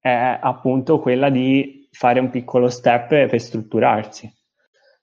è 0.00 0.38
appunto 0.40 0.98
quella 0.98 1.30
di 1.30 1.88
fare 1.90 2.20
un 2.20 2.30
piccolo 2.30 2.68
step 2.68 3.08
per 3.08 3.40
strutturarsi. 3.40 4.32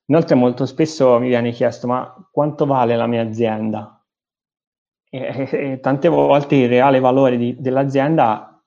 Inoltre 0.06 0.36
molto 0.36 0.66
spesso 0.66 1.18
mi 1.20 1.28
viene 1.28 1.52
chiesto 1.52 1.88
ma 1.88 2.14
quanto 2.32 2.66
vale 2.66 2.96
la 2.96 3.08
mia 3.08 3.22
azienda? 3.22 4.04
E, 5.10 5.48
e 5.52 5.80
tante 5.80 6.08
volte 6.10 6.56
il 6.56 6.68
reale 6.68 7.00
valore 7.00 7.38
di, 7.38 7.56
dell'azienda 7.58 8.62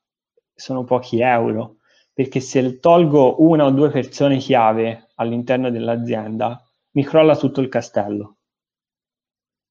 sono 0.55 0.85
pochi 0.85 1.21
euro, 1.21 1.77
perché 2.13 2.41
se 2.41 2.79
tolgo 2.79 3.43
una 3.43 3.67
o 3.67 3.71
due 3.71 3.91
persone 3.91 4.39
chiave 4.39 5.09
all'interno 5.17 5.71
dell'azienda, 5.71 6.63
mi 6.93 7.05
crolla 7.05 7.37
tutto 7.37 7.61
il 7.61 7.69
castello. 7.69 8.37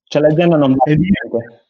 Cioè 0.03 0.21
l'azienda 0.21 0.57
non 0.57 0.75
vale 0.75 0.97
niente. 0.97 1.65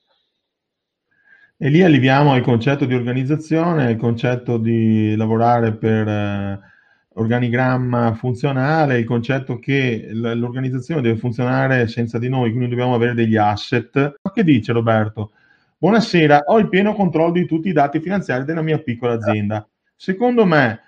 E 1.57 1.69
lì 1.69 1.81
arriviamo 1.81 2.33
al 2.33 2.41
concetto 2.41 2.83
di 2.83 2.93
organizzazione, 2.93 3.91
il 3.91 3.97
concetto 3.97 4.57
di 4.57 5.15
lavorare 5.15 5.73
per... 5.73 6.73
Organigramma 7.17 8.13
funzionale, 8.13 8.99
il 8.99 9.05
concetto 9.05 9.57
che 9.57 10.09
l'organizzazione 10.11 11.01
deve 11.01 11.17
funzionare 11.17 11.87
senza 11.87 12.19
di 12.19 12.27
noi, 12.27 12.49
quindi 12.49 12.67
dobbiamo 12.67 12.93
avere 12.93 13.13
degli 13.13 13.37
asset. 13.37 14.15
Ma 14.21 14.31
che 14.33 14.43
dice 14.43 14.73
Roberto? 14.73 15.31
Buonasera, 15.77 16.43
ho 16.47 16.59
il 16.59 16.67
pieno 16.67 16.93
controllo 16.93 17.31
di 17.31 17.45
tutti 17.45 17.69
i 17.69 17.73
dati 17.73 18.01
finanziari 18.01 18.43
della 18.43 18.61
mia 18.61 18.79
piccola 18.79 19.13
azienda. 19.13 19.65
Secondo 19.95 20.45
me, 20.45 20.81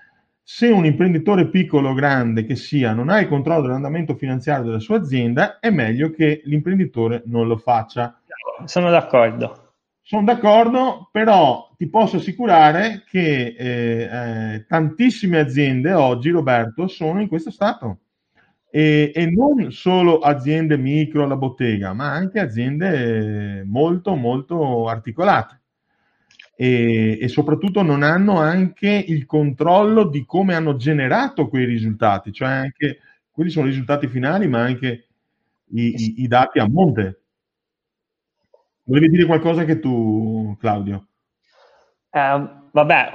se 0.44 0.68
un 0.68 0.86
imprenditore 0.86 1.48
piccolo 1.48 1.90
o 1.90 1.94
grande 1.94 2.44
che 2.44 2.56
sia 2.56 2.94
non 2.94 3.08
ha 3.08 3.20
il 3.20 3.30
controllo 3.30 3.62
dell'andamento 3.62 4.16
finanziario 4.16 4.66
della 4.66 4.80
sua 4.80 4.98
azienda, 4.98 5.60
è 5.60 5.70
meglio 5.70 6.10
che 6.12 6.42
l'imprenditore 6.44 7.24
non 7.26 7.48
lo 7.48 7.56
faccia. 7.56 8.20
Sono 8.66 8.90
d'accordo. 8.90 9.67
Sono 10.10 10.24
d'accordo, 10.24 11.10
però 11.12 11.70
ti 11.76 11.90
posso 11.90 12.16
assicurare 12.16 13.04
che 13.10 13.56
eh, 13.58 14.54
eh, 14.54 14.66
tantissime 14.66 15.38
aziende 15.38 15.92
oggi, 15.92 16.30
Roberto, 16.30 16.88
sono 16.88 17.20
in 17.20 17.28
questo 17.28 17.52
stato. 17.52 17.98
E, 18.70 19.12
e, 19.14 19.30
non 19.30 19.70
solo 19.74 20.20
aziende 20.20 20.78
micro 20.78 21.26
alla 21.26 21.36
bottega, 21.36 21.92
ma 21.92 22.10
anche 22.14 22.40
aziende 22.40 23.66
molto, 23.66 24.16
molto 24.16 24.88
articolate. 24.88 25.60
E, 26.56 27.18
e, 27.20 27.28
soprattutto 27.28 27.82
non 27.82 28.02
hanno 28.02 28.40
anche 28.40 28.88
il 28.88 29.26
controllo 29.26 30.06
di 30.06 30.24
come 30.26 30.56
hanno 30.56 30.78
generato 30.78 31.50
quei 31.50 31.66
risultati, 31.66 32.32
cioè 32.32 32.48
anche 32.48 33.00
quelli 33.30 33.50
sono 33.50 33.66
i 33.66 33.72
risultati 33.72 34.08
finali, 34.08 34.48
ma 34.48 34.62
anche 34.62 35.08
i, 35.72 35.96
i, 35.98 36.24
i 36.24 36.28
dati 36.30 36.60
a 36.60 36.70
monte. 36.70 37.24
Volevi 38.88 39.10
dire 39.10 39.26
qualcosa 39.26 39.66
che 39.66 39.80
tu, 39.80 40.56
Claudio? 40.58 41.08
Eh, 42.10 42.50
vabbè, 42.72 43.12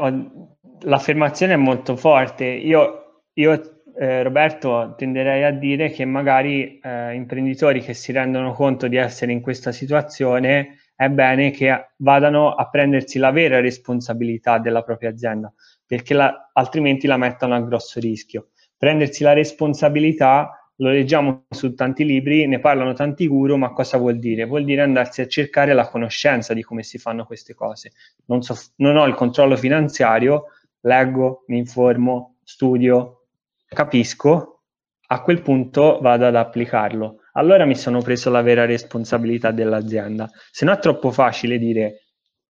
l'affermazione 0.81 1.55
è 1.55 1.57
molto 1.57 1.97
forte. 1.97 2.45
Io, 2.45 3.23
io 3.33 3.83
eh, 3.97 4.23
Roberto, 4.23 4.95
tenderei 4.99 5.45
a 5.45 5.51
dire 5.51 5.89
che 5.89 6.05
magari 6.05 6.79
eh, 6.79 7.15
imprenditori 7.15 7.81
che 7.81 7.95
si 7.95 8.13
rendono 8.13 8.53
conto 8.53 8.87
di 8.87 8.97
essere 8.97 9.33
in 9.33 9.41
questa 9.41 9.73
situazione 9.73 10.77
è 10.95 11.09
bene 11.09 11.51
che 11.51 11.93
vadano 11.97 12.53
a 12.53 12.69
prendersi 12.69 13.19
la 13.19 13.31
vera 13.31 13.59
responsabilità 13.61 14.59
della 14.59 14.83
propria 14.83 15.09
azienda, 15.09 15.51
perché 15.87 16.13
la, 16.13 16.51
altrimenti 16.53 17.07
la 17.07 17.17
mettono 17.17 17.55
a 17.55 17.61
grosso 17.63 17.99
rischio. 17.99 18.49
Prendersi 18.77 19.23
la 19.23 19.33
responsabilità 19.33 20.62
lo 20.77 20.91
leggiamo 20.91 21.45
su 21.51 21.75
tanti 21.75 22.05
libri, 22.05 22.47
ne 22.47 22.59
parlano 22.59 22.93
tanti 22.93 23.27
guru, 23.27 23.57
ma 23.57 23.73
cosa 23.73 23.99
vuol 23.99 24.19
dire? 24.19 24.45
Vuol 24.45 24.65
dire 24.65 24.83
andarsi 24.83 25.21
a 25.21 25.29
cercare 25.29 25.75
la 25.75 25.89
conoscenza 25.89 26.55
di 26.55 26.63
come 26.63 26.83
si 26.83 26.99
fanno 26.99 27.25
queste 27.25 27.55
cose. 27.55 27.93
Non, 28.27 28.43
so, 28.43 28.55
non 28.77 28.97
ho 28.97 29.07
il 29.07 29.15
controllo 29.15 29.57
finanziario, 29.57 30.47
leggo, 30.81 31.45
mi 31.49 31.59
informo, 31.59 32.37
studio, 32.43 33.27
capisco, 33.67 34.63
a 35.09 35.23
quel 35.23 35.43
punto 35.43 35.99
vado 36.01 36.27
ad 36.27 36.37
applicarlo. 36.37 37.21
Allora 37.35 37.65
mi 37.65 37.77
sono 37.77 38.01
preso 38.01 38.31
la 38.31 38.43
vera 38.43 38.65
responsabilità 38.65 39.51
dell'azienda. 39.51 40.31
Se 40.51 40.65
no 40.65 40.73
è 40.73 40.79
troppo 40.79 41.11
facile 41.11 41.59
dire 41.59 42.03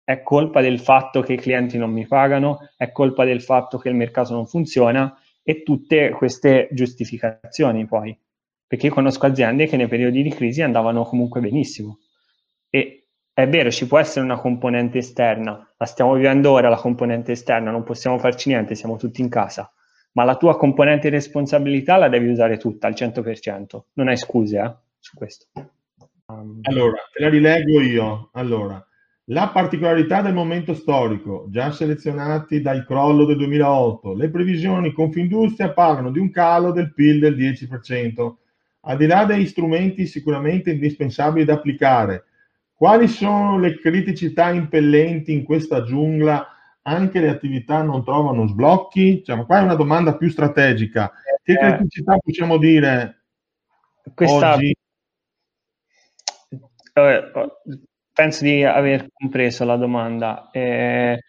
è 0.08 0.22
colpa 0.22 0.62
del 0.62 0.80
fatto 0.80 1.20
che 1.20 1.34
i 1.34 1.38
clienti 1.38 1.76
non 1.76 1.92
mi 1.92 2.06
pagano, 2.06 2.70
è 2.76 2.90
colpa 2.92 3.26
del 3.26 3.42
fatto 3.42 3.76
che 3.76 3.90
il 3.90 3.94
mercato 3.94 4.32
non 4.32 4.46
funziona 4.46 5.14
e 5.48 5.62
tutte 5.62 6.10
queste 6.10 6.68
giustificazioni 6.72 7.86
poi. 7.86 8.14
Perché 8.66 8.90
conosco 8.90 9.24
aziende 9.24 9.66
che 9.66 9.78
nei 9.78 9.88
periodi 9.88 10.22
di 10.22 10.28
crisi 10.28 10.60
andavano 10.60 11.04
comunque 11.04 11.40
benissimo. 11.40 12.00
E 12.68 13.06
è 13.32 13.48
vero, 13.48 13.70
ci 13.70 13.86
può 13.86 13.98
essere 13.98 14.26
una 14.26 14.38
componente 14.38 14.98
esterna, 14.98 15.72
la 15.74 15.86
stiamo 15.86 16.12
vivendo 16.12 16.50
ora 16.50 16.68
la 16.68 16.76
componente 16.76 17.32
esterna, 17.32 17.70
non 17.70 17.82
possiamo 17.82 18.18
farci 18.18 18.50
niente, 18.50 18.74
siamo 18.74 18.96
tutti 18.96 19.22
in 19.22 19.30
casa 19.30 19.72
ma 20.12 20.24
la 20.24 20.36
tua 20.36 20.56
componente 20.56 21.08
di 21.08 21.14
responsabilità 21.14 21.96
la 21.96 22.08
devi 22.08 22.28
usare 22.28 22.56
tutta 22.56 22.88
al 22.88 22.94
100%, 22.94 23.82
non 23.92 24.08
hai 24.08 24.16
scuse 24.16 24.58
eh, 24.58 24.74
su 24.98 25.16
questo. 25.16 25.46
Um... 26.26 26.58
Allora, 26.62 26.96
te 27.12 27.22
la 27.22 27.28
rileggo 27.28 27.80
io. 27.80 28.30
Allora, 28.32 28.84
la 29.30 29.48
particolarità 29.48 30.22
del 30.22 30.32
momento 30.32 30.74
storico, 30.74 31.46
già 31.50 31.70
selezionati 31.70 32.62
dal 32.62 32.86
crollo 32.86 33.26
del 33.26 33.36
2008, 33.36 34.14
le 34.14 34.30
previsioni 34.30 34.92
Confindustria 34.92 35.72
parlano 35.72 36.10
di 36.10 36.18
un 36.18 36.30
calo 36.30 36.72
del 36.72 36.94
PIL 36.94 37.20
del 37.20 37.36
10%. 37.36 38.34
Al 38.82 38.96
di 38.96 39.06
là 39.06 39.24
degli 39.26 39.46
strumenti 39.46 40.06
sicuramente 40.06 40.70
indispensabili 40.70 41.44
da 41.44 41.54
applicare, 41.54 42.24
quali 42.72 43.06
sono 43.06 43.58
le 43.58 43.78
criticità 43.78 44.50
impellenti 44.50 45.32
in 45.32 45.44
questa 45.44 45.82
giungla 45.82 46.46
anche 46.82 47.20
le 47.20 47.28
attività 47.28 47.82
non 47.82 48.02
trovano 48.02 48.46
sblocchi? 48.46 49.22
Cioè, 49.22 49.36
ma 49.36 49.44
qua 49.44 49.58
è 49.58 49.62
una 49.62 49.74
domanda 49.74 50.16
più 50.16 50.30
strategica. 50.30 51.12
Che 51.42 51.52
eh, 51.52 51.58
criticità 51.58 52.16
possiamo 52.16 52.56
dire 52.56 53.24
questa... 54.14 54.54
oggi? 54.54 54.74
Eh, 56.94 57.30
penso 58.18 58.42
di 58.42 58.64
aver 58.64 59.06
compreso 59.12 59.64
la 59.64 59.76
domanda. 59.76 60.48
Eh, 60.50 61.20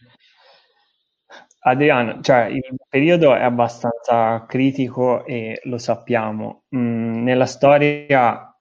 Adriano, 1.61 2.19
cioè 2.21 2.45
il 2.45 2.63
periodo 2.89 3.35
è 3.35 3.43
abbastanza 3.43 4.43
critico 4.47 5.23
e 5.23 5.61
lo 5.65 5.77
sappiamo. 5.77 6.63
Mm, 6.75 7.23
nella 7.23 7.45
storia 7.45 8.55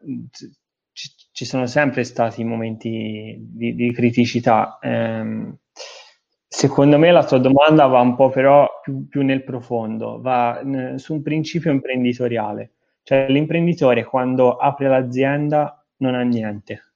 ci, 0.93 1.09
ci, 1.33 1.45
sono 1.47 1.67
sempre 1.67 2.05
stati 2.05 2.45
momenti 2.45 3.37
di, 3.39 3.75
di 3.75 3.93
criticità. 3.93 4.79
Eh, 4.83 5.55
Secondo 6.51 6.99
me 6.99 7.13
la 7.13 7.25
tua 7.25 7.39
domanda 7.39 7.87
va 7.87 8.01
un 8.01 8.17
po' 8.17 8.31
però 8.31 8.81
più, 8.83 9.07
più 9.07 9.23
nel 9.23 9.45
profondo, 9.45 10.19
va 10.21 10.61
su 10.97 11.13
un 11.13 11.23
principio 11.23 11.71
imprenditoriale. 11.71 12.73
Cioè 13.03 13.29
l'imprenditore 13.29 14.05
quando 14.05 14.57
apre 14.57 14.89
l'azienda 14.89 15.87
non 15.99 16.15
ha 16.15 16.23
niente, 16.23 16.88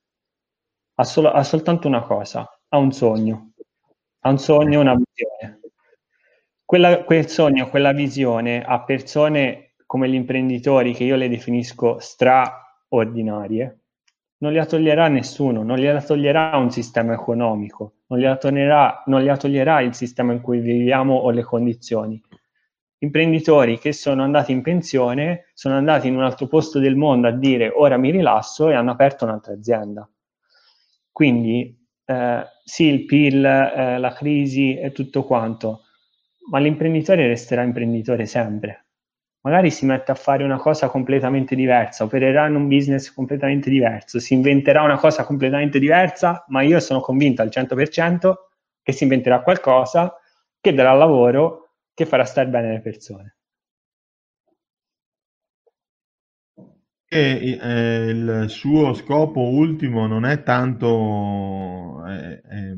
ha, 0.95 1.05
solo, 1.05 1.31
ha 1.31 1.43
soltanto 1.43 1.89
una 1.89 2.03
cosa, 2.03 2.49
ha 2.69 2.77
un 2.77 2.93
sogno, 2.93 3.53
ha 4.21 4.31
un 4.31 4.39
sogno, 4.39 4.81
una 4.81 4.95
visione. 4.95 5.61
Quella, 6.65 7.05
quel 7.05 7.29
sogno, 7.29 7.69
quella 7.69 7.93
visione 7.93 8.63
a 8.63 8.83
persone 8.83 9.75
come 9.87 10.09
gli 10.09 10.15
imprenditori, 10.15 10.95
che 10.95 11.05
io 11.05 11.17
le 11.17 11.29
definisco 11.29 11.99
straordinarie, 11.99 13.81
non 14.39 14.53
gliela 14.53 14.67
toglierà 14.67 15.09
nessuno, 15.09 15.63
non 15.63 15.79
gliela 15.79 16.03
toglierà 16.03 16.57
un 16.57 16.71
sistema 16.71 17.13
economico, 17.13 17.97
non 18.07 18.19
gliela, 18.19 18.37
toglierà, 18.37 19.03
non 19.07 19.21
gliela 19.21 19.37
toglierà 19.37 19.81
il 19.83 19.95
sistema 19.95 20.33
in 20.33 20.41
cui 20.41 20.61
viviamo 20.61 21.15
o 21.15 21.31
le 21.31 21.43
condizioni. 21.43 22.21
Imprenditori 22.99 23.79
che 23.79 23.93
sono 23.93 24.23
andati 24.23 24.51
in 24.53 24.63
pensione, 24.63 25.51
sono 25.55 25.77
andati 25.77 26.09
in 26.09 26.17
un 26.17 26.23
altro 26.23 26.47
posto 26.47 26.79
del 26.79 26.97
mondo 26.97 27.29
a 27.29 27.33
dire 27.33 27.69
ora 27.69 27.97
mi 27.97 28.11
rilasso 28.11 28.69
e 28.69 28.75
hanno 28.75 28.93
aperto 28.93 29.25
un'altra 29.25 29.53
azienda. 29.53 30.09
Quindi 31.13 31.79
eh, 32.07 32.45
sì, 32.65 32.85
il 32.87 33.05
PIL, 33.05 33.45
eh, 33.45 33.99
la 33.99 34.13
crisi 34.13 34.77
e 34.77 34.91
tutto 34.93 35.25
quanto, 35.25 35.83
ma 36.51 36.59
l'imprenditore 36.59 37.27
resterà 37.27 37.63
imprenditore 37.63 38.27
sempre 38.27 38.87
magari 39.43 39.71
si 39.71 39.87
mette 39.87 40.13
a 40.13 40.15
fare 40.15 40.45
una 40.45 40.59
cosa 40.59 40.89
completamente 40.89 41.55
diversa, 41.55 42.05
opererà 42.05 42.47
in 42.47 42.55
un 42.55 42.69
business 42.69 43.13
completamente 43.13 43.71
diverso, 43.71 44.19
si 44.21 44.35
inventerà 44.35 44.83
una 44.83 44.99
cosa 44.99 45.25
completamente 45.25 45.79
diversa, 45.79 46.45
ma 46.49 46.63
io 46.63 46.81
sono 46.81 47.01
convinto 47.01 47.43
al 47.43 47.49
100% 47.49 48.35
che 48.83 48.93
si 48.93 49.05
inventerà 49.05 49.43
qualcosa 49.43 50.15
che 50.61 50.73
darà 50.73 50.93
lavoro, 50.93 51.71
che 51.93 52.07
farà 52.07 52.25
stare 52.25 52.49
bene 52.49 52.73
le 52.73 52.81
persone. 52.81 53.37
Eh, 57.13 58.09
il 58.09 58.45
suo 58.49 58.95
scopo 58.95 59.41
ultimo 59.41 60.07
non 60.07 60.25
è 60.25 60.43
tanto 60.43 62.03
eh, 62.07 62.43
eh, 62.51 62.77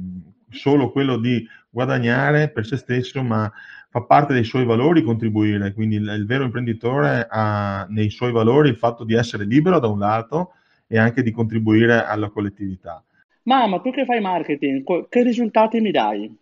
solo 0.50 0.90
quello 0.90 1.18
di 1.18 1.46
guadagnare 1.70 2.48
per 2.48 2.66
se 2.66 2.76
stesso, 2.76 3.22
ma 3.22 3.50
fa 3.88 4.02
parte 4.02 4.32
dei 4.32 4.42
suoi 4.42 4.64
valori 4.64 5.02
contribuire, 5.02 5.72
quindi 5.72 5.96
il, 5.96 6.08
il, 6.08 6.26
vero 6.26 6.42
imprenditore 6.44 7.28
ha 7.30 7.86
nei 7.88 8.10
suoi 8.10 8.32
valori 8.32 8.68
il 8.68 8.76
fatto 8.76 9.04
di 9.04 9.14
essere 9.14 9.44
libero 9.44 9.78
da 9.78 9.86
un 9.86 10.00
lato 10.00 10.54
e 10.88 10.98
anche 10.98 11.22
di 11.22 11.30
contribuire 11.30 12.04
alla 12.04 12.28
collettività. 12.28 13.02
Mamma, 13.44 13.80
tu 13.80 13.92
che 13.92 14.04
fai 14.04 14.20
marketing, 14.20 15.08
che 15.08 15.22
risultati 15.22 15.80
mi 15.80 15.92
dai? 15.92 16.36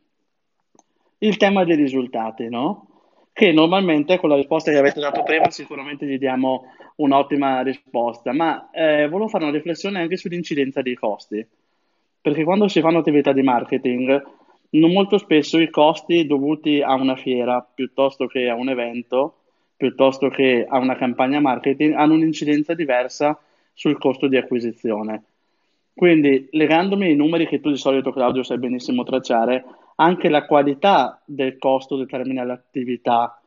Il 1.18 1.36
tema 1.36 1.64
dei 1.64 1.76
risultati, 1.76 2.48
no? 2.48 2.91
Che 3.32 3.52
normalmente 3.52 4.18
con 4.18 4.28
la 4.28 4.36
risposta 4.36 4.70
che 4.70 4.78
avete 4.78 5.00
dato 5.00 5.22
prima 5.22 5.50
sicuramente 5.50 6.06
gli 6.06 6.18
diamo 6.18 6.64
un'ottima 6.96 7.62
risposta, 7.62 8.32
ma 8.32 8.70
eh, 8.70 9.08
volevo 9.08 9.28
fare 9.28 9.44
una 9.44 9.52
riflessione 9.52 10.00
anche 10.00 10.16
sull'incidenza 10.16 10.82
dei 10.82 10.94
costi, 10.94 11.44
perché 12.20 12.44
quando 12.44 12.68
si 12.68 12.80
fanno 12.80 12.98
attività 12.98 13.32
di 13.32 13.42
marketing 13.42 14.22
molto 14.80 15.18
spesso 15.18 15.58
i 15.58 15.68
costi 15.68 16.26
dovuti 16.26 16.80
a 16.80 16.94
una 16.94 17.16
fiera 17.16 17.66
piuttosto 17.74 18.26
che 18.26 18.48
a 18.48 18.54
un 18.54 18.68
evento, 18.70 19.34
piuttosto 19.76 20.28
che 20.28 20.64
a 20.68 20.78
una 20.78 20.96
campagna 20.96 21.40
marketing, 21.40 21.94
hanno 21.94 22.14
un'incidenza 22.14 22.74
diversa 22.74 23.38
sul 23.74 23.98
costo 23.98 24.28
di 24.28 24.36
acquisizione. 24.36 25.24
Quindi, 25.94 26.48
legandomi 26.52 27.06
ai 27.06 27.16
numeri 27.16 27.46
che 27.46 27.60
tu 27.60 27.70
di 27.70 27.76
solito, 27.76 28.12
Claudio, 28.12 28.42
sai 28.42 28.58
benissimo 28.58 29.02
tracciare, 29.02 29.64
anche 29.96 30.28
la 30.28 30.46
qualità 30.46 31.20
del 31.24 31.58
costo 31.58 31.96
determina 31.96 32.44
l'attività 32.44 33.40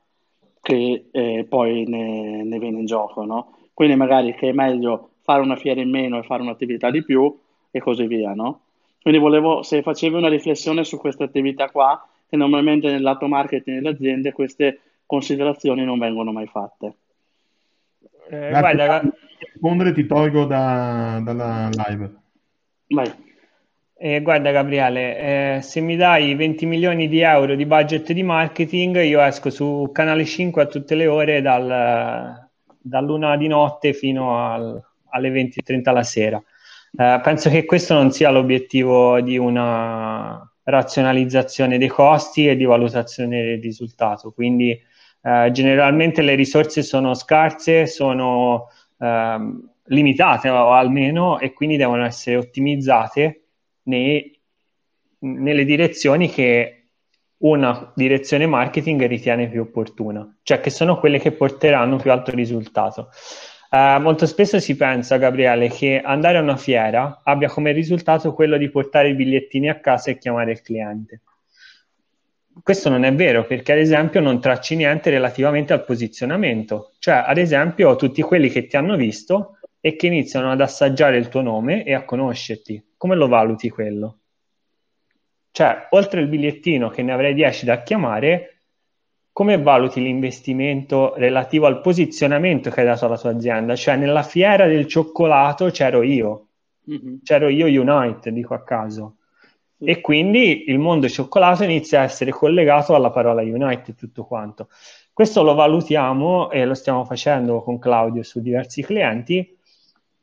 che 0.62 1.06
eh, 1.12 1.46
poi 1.48 1.86
ne, 1.88 2.44
ne, 2.44 2.60
viene 2.60 2.80
in 2.80 2.86
gioco, 2.86 3.24
no? 3.24 3.58
Quindi 3.74 3.96
magari 3.96 4.34
che 4.36 4.50
è 4.50 4.54
meglio 4.54 5.12
fare 5.22 5.42
una 5.42 5.56
fiera 5.56 5.82
in 5.82 5.90
meno 5.90 6.18
e 6.18 6.24
fare 6.24 6.42
un'attività 6.42 6.90
di 6.90 7.04
più 7.04 7.38
e 7.72 7.80
così 7.80 8.08
via, 8.08 8.34
no? 8.34 8.62
Quindi 9.02 9.20
volevo, 9.20 9.62
se 9.62 9.82
facevi 9.84 10.16
una 10.16 10.30
riflessione 10.30 10.84
su 10.84 10.98
queste 10.98 11.24
attività 11.24 11.70
qua, 11.70 12.08
che 12.28 12.36
normalmente 12.36 12.90
nel 12.90 13.04
lato 13.04 13.28
marketing 13.28 13.78
delle 13.78 13.96
aziende 13.96 14.32
queste 14.32 14.80
considerazioni 15.06 15.84
non 15.84 16.00
vengono 16.00 16.32
mai 16.32 16.48
fatte. 16.48 16.96
Eh, 18.28 18.50
guarda, 18.50 19.04
rispondere 19.38 19.94
ti 19.94 20.06
tolgo 20.08 20.46
da, 20.46 21.22
dalla 21.24 21.70
live. 21.70 22.16
Vai. 22.88 23.25
Eh, 23.98 24.22
guarda 24.22 24.52
Gabriele, 24.52 25.56
eh, 25.58 25.62
se 25.62 25.80
mi 25.80 25.96
dai 25.96 26.36
20 26.36 26.66
milioni 26.66 27.08
di 27.08 27.22
euro 27.22 27.56
di 27.56 27.66
budget 27.66 28.12
di 28.12 28.24
marketing, 28.24 29.02
io 29.02 29.22
esco 29.22 29.50
su 29.50 29.90
Canale 29.94 30.26
5 30.26 30.62
a 30.62 30.66
tutte 30.66 30.96
le 30.96 31.08
ore 31.08 31.42
dal, 31.42 32.50
dall'una 32.78 33.38
di 33.38 33.48
notte 33.48 33.94
fino 33.94 34.52
al, 34.52 34.82
alle 35.12 35.30
20.30 35.30 35.94
la 35.94 36.04
sera. 36.04 36.44
Eh, 36.98 37.22
penso 37.24 37.50
che 37.50 37.64
questo 37.64 37.94
non 37.94 38.12
sia 38.12 38.32
l'obiettivo 38.32 39.22
di 39.22 39.38
una 39.38 40.46
razionalizzazione 40.64 41.78
dei 41.78 41.88
costi 41.88 42.50
e 42.50 42.58
di 42.58 42.66
valutazione 42.66 43.42
del 43.44 43.62
risultato. 43.62 44.34
Quindi 44.34 44.78
eh, 45.22 45.50
generalmente 45.54 46.22
le 46.22 46.36
risorse 46.36 46.84
sono 46.84 47.14
scarse, 47.14 47.88
sono 47.88 48.68
ehm, 49.00 49.70
limitate 49.86 50.50
o 50.50 50.72
almeno 50.74 51.40
e 51.40 51.54
quindi 51.54 51.78
devono 51.78 52.04
essere 52.04 52.36
ottimizzate 52.36 53.45
nei, 53.86 54.40
nelle 55.20 55.66
direzioni 55.66 56.30
che 56.30 56.86
una 57.38 57.92
direzione 57.96 58.46
marketing 58.46 59.06
ritiene 59.08 59.50
più 59.50 59.62
opportuna, 59.62 60.38
cioè 60.44 60.60
che 60.60 60.70
sono 60.70 61.00
quelle 61.00 61.20
che 61.20 61.32
porteranno 61.32 61.98
più 61.98 62.12
alto 62.12 62.32
risultato. 62.32 63.10
Uh, 63.70 64.00
molto 64.00 64.26
spesso 64.26 64.60
si 64.60 64.76
pensa, 64.78 65.18
Gabriele, 65.18 65.70
che 65.70 66.00
andare 66.02 66.38
a 66.38 66.42
una 66.42 66.56
fiera 66.56 67.22
abbia 67.24 67.50
come 67.50 67.72
risultato 67.74 68.34
quello 68.34 68.58
di 68.58 68.70
portare 68.70 69.10
i 69.10 69.16
bigliettini 69.16 69.70
a 69.70 69.80
casa 69.80 70.12
e 70.12 70.18
chiamare 70.18 70.52
il 70.52 70.62
cliente. 70.62 71.22
Questo 72.64 72.88
non 72.88 73.04
è 73.04 73.14
vero 73.14 73.46
perché, 73.46 73.74
ad 73.74 73.80
esempio, 73.80 74.22
non 74.22 74.40
tracci 74.40 74.78
niente 74.78 75.10
relativamente 75.10 75.74
al 75.74 75.84
posizionamento. 75.84 76.94
Cioè, 77.00 77.26
ad 77.28 77.38
esempio, 77.38 77.98
tutti 77.98 78.22
quelli 78.22 78.50
che 78.50 78.66
ti 78.66 78.78
hanno 78.78 78.96
visto 78.96 79.58
e 79.86 79.96
che 79.96 80.08
iniziano 80.08 80.52
ad 80.52 80.62
assaggiare 80.62 81.16
il 81.16 81.28
tuo 81.28 81.42
nome 81.42 81.84
e 81.84 81.94
a 81.94 82.06
conoscerti. 82.06 82.94
Come 82.98 83.16
lo 83.16 83.28
valuti 83.28 83.70
quello? 83.70 84.22
Cioè, 85.52 85.90
oltre 85.92 86.22
il 86.22 86.28
bigliettino 86.28 86.90
che 86.90 87.04
ne 87.04 87.12
avrei 87.12 87.36
10 87.36 87.66
da 87.66 87.84
chiamare, 87.84 88.62
come 89.32 89.62
valuti 89.62 90.02
l'investimento 90.02 91.14
relativo 91.18 91.68
al 91.68 91.82
posizionamento 91.82 92.72
che 92.72 92.80
hai 92.80 92.88
dato 92.88 93.06
alla 93.06 93.20
tua 93.20 93.30
azienda? 93.30 93.76
Cioè, 93.76 93.96
nella 93.96 94.24
fiera 94.24 94.66
del 94.66 94.88
cioccolato 94.88 95.70
c'ero 95.70 96.02
io, 96.02 96.48
mm-hmm. 96.90 97.18
c'ero 97.22 97.48
io 97.50 97.68
Unite, 97.68 98.32
dico 98.32 98.56
a 98.56 98.64
caso. 98.64 99.18
E 99.78 100.02
quindi 100.02 100.68
il 100.68 100.80
mondo 100.80 101.08
cioccolato 101.08 101.64
inizia 101.64 102.00
a 102.00 102.06
essere 102.06 102.32
collegato 102.32 102.96
alla 102.96 103.12
parola 103.12 103.44
Unite 103.44 103.92
e 103.92 103.96
tutto 103.96 104.26
quanto. 104.26 104.68
Questo 105.14 105.44
lo 105.44 105.54
valutiamo 105.54 106.50
e 106.50 106.66
lo 106.66 106.74
stiamo 106.74 107.06
facendo 107.06 107.62
con 107.62 107.78
Claudio 107.78 108.24
su 108.24 108.42
diversi 108.42 108.82
clienti 108.82 109.56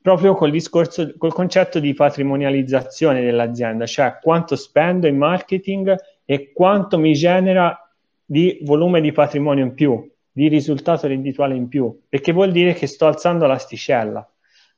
proprio 0.03 0.35
col 0.35 0.51
discorso, 0.51 1.15
col 1.17 1.33
concetto 1.33 1.79
di 1.79 1.95
patrimonializzazione 1.95 3.23
dell'azienda, 3.23 3.87
cioè 3.87 4.19
quanto 4.21 4.57
spendo 4.57 5.07
in 5.07 5.17
marketing 5.17 5.95
e 6.25 6.53
quanto 6.53 6.99
mi 6.99 7.15
genera 7.15 7.77
di 8.25 8.59
volume 8.63 9.01
di 9.01 9.13
patrimonio 9.13 9.65
in 9.65 9.75
più, 9.75 10.11
di 10.31 10.49
risultato 10.49 11.07
reddituale 11.07 11.55
in 11.55 11.69
più, 11.69 12.03
perché 12.09 12.33
vuol 12.33 12.51
dire 12.51 12.75
che 12.75 12.87
sto 12.87 13.07
alzando 13.07 13.47
l'asticella. 13.47 14.27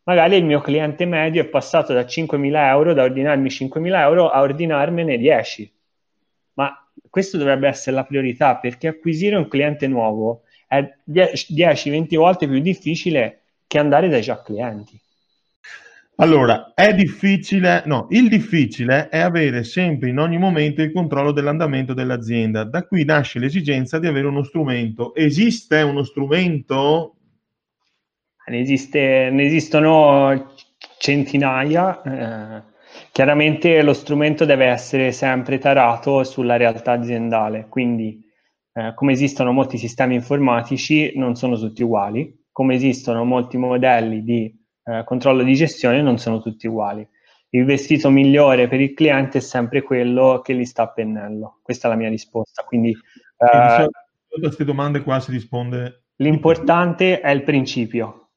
Magari 0.03 0.37
il 0.37 0.45
mio 0.45 0.61
cliente 0.61 1.07
medio 1.07 1.43
è 1.43 1.47
passato 1.47 1.95
da 1.95 2.03
5.000 2.03 2.55
euro, 2.69 2.93
da 2.93 3.05
ordinarmi 3.05 3.49
5.000 3.49 4.01
euro, 4.01 4.29
a 4.29 4.43
ordinarmene 4.43 5.17
10. 5.17 5.73
Ma 6.55 6.87
questo 7.09 7.39
dovrebbe 7.39 7.69
essere 7.69 7.97
la 7.97 8.05
priorità, 8.05 8.57
perché 8.57 8.89
acquisire 8.89 9.37
un 9.37 9.49
cliente 9.49 9.89
nuovo 9.89 10.43
è 10.69 10.87
10-20 11.11 12.17
volte 12.17 12.47
più 12.47 12.59
difficile 12.59 13.45
che 13.67 13.79
andare 13.79 14.09
dai 14.09 14.21
già 14.21 14.43
clienti. 14.43 15.01
Allora, 16.17 16.73
è 16.75 16.95
difficile, 16.95 17.83
no, 17.87 18.07
il 18.11 18.29
difficile 18.29 19.09
è 19.09 19.19
avere 19.19 19.65
sempre 19.65 20.11
in 20.11 20.19
ogni 20.19 20.39
momento 20.39 20.81
il 20.81 20.93
controllo 20.93 21.33
dell'andamento 21.33 21.93
dell'azienda. 21.93 22.63
Da 22.63 22.87
qui 22.87 23.05
nasce 23.05 23.41
l'esigenza 23.41 23.99
di 23.99 24.07
avere 24.07 24.29
uno 24.29 24.45
strumento. 24.45 25.13
Esiste 25.15 25.83
uno 25.83 26.05
strumento? 26.05 27.17
Ne, 28.47 28.61
esiste, 28.61 29.31
ne 29.33 29.43
esistono 29.43 30.55
centinaia. 30.99 32.03
Eh, 32.03 32.63
chiaramente 33.11 33.83
lo 33.83 33.93
strumento 33.93 34.45
deve 34.45 34.67
essere 34.67 35.11
sempre 35.11 35.59
tarato 35.59 36.23
sulla 36.23 36.57
realtà 36.57 36.93
aziendale, 36.93 37.67
quindi 37.69 38.23
eh, 38.73 38.93
come 38.95 39.13
esistono 39.13 39.51
molti 39.51 39.79
sistemi 39.79 40.15
informatici, 40.15 41.13
non 41.17 41.35
sono 41.35 41.59
tutti 41.59 41.83
uguali, 41.83 42.45
come 42.53 42.77
esistono 42.77 43.25
molti 43.25 43.57
modelli 43.57 44.23
di 44.23 44.63
eh, 44.85 45.03
controllo 45.05 45.43
di 45.43 45.55
gestione 45.55 46.03
non 46.03 46.19
sono 46.19 46.41
tutti 46.41 46.67
uguali. 46.67 47.07
Il 47.51 47.65
vestito 47.65 48.11
migliore 48.11 48.69
per 48.69 48.81
il 48.81 48.95
cliente 48.95 49.39
è 49.39 49.41
sempre 49.41 49.83
quello 49.83 50.41
che 50.43 50.55
gli 50.55 50.65
sta 50.65 50.83
a 50.83 50.93
pennello. 50.93 51.61
Questa 51.63 51.87
è 51.87 51.91
la 51.91 51.97
mia 51.97 52.09
risposta. 52.09 52.65
Quindi, 52.65 52.91
eh, 52.91 53.47
a 53.47 53.89
queste 54.41 54.65
domande 54.65 55.03
qua 55.03 55.21
si 55.21 55.31
risponde. 55.31 56.07
L'importante 56.17 57.21
è 57.21 57.31
il 57.31 57.45
principio, 57.45 58.31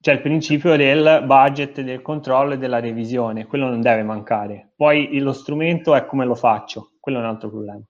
cioè 0.00 0.14
il 0.14 0.20
principio 0.20 0.76
del 0.76 1.22
budget, 1.24 1.80
del 1.80 2.02
controllo 2.02 2.54
e 2.54 2.58
della 2.58 2.80
revisione. 2.80 3.46
Quello 3.46 3.68
non 3.68 3.80
deve 3.80 4.02
mancare. 4.02 4.72
Poi 4.74 5.18
lo 5.18 5.32
strumento 5.32 5.94
è 5.94 6.04
come 6.06 6.24
lo 6.24 6.34
faccio, 6.34 6.92
quello 6.98 7.18
è 7.18 7.20
un 7.20 7.28
altro 7.28 7.50
problema 7.50 7.82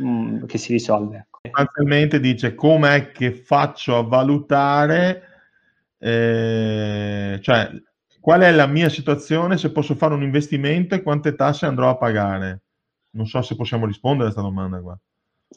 mm, 0.00 0.44
che 0.44 0.58
si 0.58 0.72
risolve. 0.72 1.16
Ecco. 1.16 1.40
Sostanzialmente 1.42 2.20
dice 2.20 2.54
com'è 2.54 3.10
che 3.12 3.32
faccio 3.32 3.98
a 3.98 4.02
valutare 4.02 5.31
eh, 6.04 7.38
cioè, 7.40 7.70
qual 8.20 8.40
è 8.40 8.50
la 8.50 8.66
mia 8.66 8.88
situazione, 8.88 9.56
se 9.56 9.70
posso 9.70 9.94
fare 9.94 10.14
un 10.14 10.22
investimento 10.22 10.96
e 10.96 11.02
quante 11.02 11.36
tasse 11.36 11.66
andrò 11.66 11.90
a 11.90 11.96
pagare? 11.96 12.62
Non 13.10 13.26
so 13.26 13.40
se 13.42 13.54
possiamo 13.54 13.86
rispondere 13.86 14.30
a 14.30 14.32
questa 14.32 14.48
domanda 14.48 14.80
qua. 14.80 14.98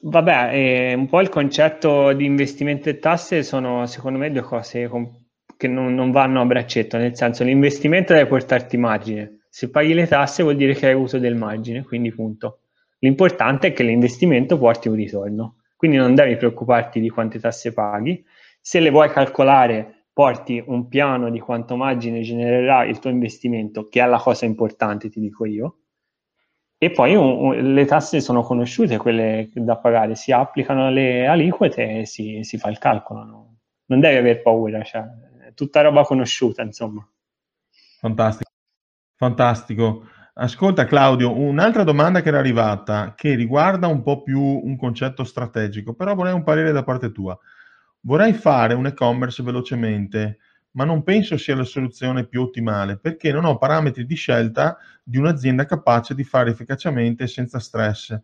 Vabbè, 0.03 0.49
eh, 0.53 0.93
un 0.93 1.07
po' 1.07 1.21
il 1.21 1.29
concetto 1.29 2.13
di 2.13 2.25
investimento 2.25 2.89
e 2.89 2.99
tasse 2.99 3.41
sono 3.41 3.87
secondo 3.87 4.19
me 4.19 4.31
due 4.31 4.41
cose 4.41 4.87
com- 4.87 5.09
che 5.57 5.67
non, 5.67 5.95
non, 5.95 6.11
vanno 6.11 6.41
a 6.41 6.45
braccetto, 6.45 6.97
nel 6.97 7.15
senso 7.15 7.43
l'investimento 7.43 8.13
deve 8.13 8.27
portarti 8.27 8.77
margine, 8.77 9.45
se 9.49 9.69
paghi 9.69 9.93
le 9.93 10.05
tasse 10.05 10.43
vuol 10.43 10.57
dire 10.57 10.73
che 10.73 10.87
hai 10.87 10.93
avuto 10.93 11.17
del 11.17 11.35
margine, 11.35 11.83
quindi 11.83 12.11
punto. 12.11 12.59
L'importante 12.99 13.67
è 13.67 13.73
che 13.73 13.83
l'investimento 13.83 14.57
porti 14.57 14.89
un 14.89 14.95
ritorno, 14.95 15.61
quindi 15.77 15.97
non 15.97 16.13
devi 16.13 16.35
preoccuparti 16.35 16.99
di 16.99 17.09
quante 17.09 17.39
tasse 17.39 17.73
paghi, 17.73 18.23
se 18.59 18.79
le 18.79 18.89
vuoi 18.89 19.09
calcolare 19.09 19.94
porti 20.15 20.63
un 20.65 20.87
piano 20.87 21.29
di 21.29 21.41
quanto 21.41 21.75
margine 21.75 22.21
genererà 22.21 22.85
il 22.85 22.99
tuo 22.99 23.09
investimento, 23.09 23.83
che 23.83 24.01
è 24.01 24.07
la 24.07 24.17
cosa 24.17 24.45
importante, 24.45 25.09
ti 25.09 25.19
dico 25.19 25.43
io, 25.43 25.79
e 26.77 26.89
poi 26.89 27.15
un, 27.15 27.25
un, 27.25 27.73
le 27.73 27.83
tasse 27.83 28.21
sono 28.21 28.41
conosciute, 28.41 28.95
quelle 28.95 29.49
da 29.53 29.75
pagare, 29.75 30.15
si 30.15 30.31
applicano 30.31 30.89
le 30.89 31.27
aliquote 31.27 31.99
e 31.99 32.05
si, 32.05 32.43
si 32.43 32.57
fa 32.57 32.69
il 32.69 32.77
calcolo. 32.77 33.23
No? 33.25 33.55
Non 33.87 33.99
devi 33.99 34.15
aver 34.15 34.41
paura, 34.41 34.81
cioè, 34.83 35.03
è 35.47 35.53
tutta 35.53 35.81
roba 35.81 36.03
conosciuta, 36.03 36.61
insomma. 36.61 37.05
Fantastico, 37.99 38.51
fantastico. 39.17 40.07
Ascolta 40.35 40.85
Claudio, 40.85 41.37
un'altra 41.37 41.83
domanda 41.83 42.21
che 42.21 42.29
era 42.29 42.39
arrivata, 42.39 43.15
che 43.17 43.35
riguarda 43.35 43.87
un 43.87 44.01
po' 44.01 44.23
più 44.23 44.39
un 44.39 44.77
concetto 44.77 45.25
strategico, 45.25 45.93
però 45.93 46.15
vorrei 46.15 46.33
un 46.33 46.43
parere 46.43 46.71
da 46.71 46.83
parte 46.83 47.11
tua. 47.11 47.37
Vorrei 48.07 48.33
fare 48.33 48.75
un 48.75 48.85
e-commerce 48.85 49.41
velocemente, 49.41 50.37
ma 50.71 50.85
non 50.85 51.01
penso 51.01 51.37
sia 51.37 51.55
la 51.55 51.63
soluzione 51.63 52.27
più 52.27 52.41
ottimale 52.41 52.99
perché 52.99 53.31
non 53.31 53.45
ho 53.45 53.57
parametri 53.57 54.05
di 54.05 54.13
scelta 54.13 54.77
di 55.03 55.17
un'azienda 55.17 55.65
capace 55.65 56.13
di 56.13 56.23
fare 56.23 56.51
efficacemente 56.51 57.25
senza 57.25 57.57
stress. 57.57 58.15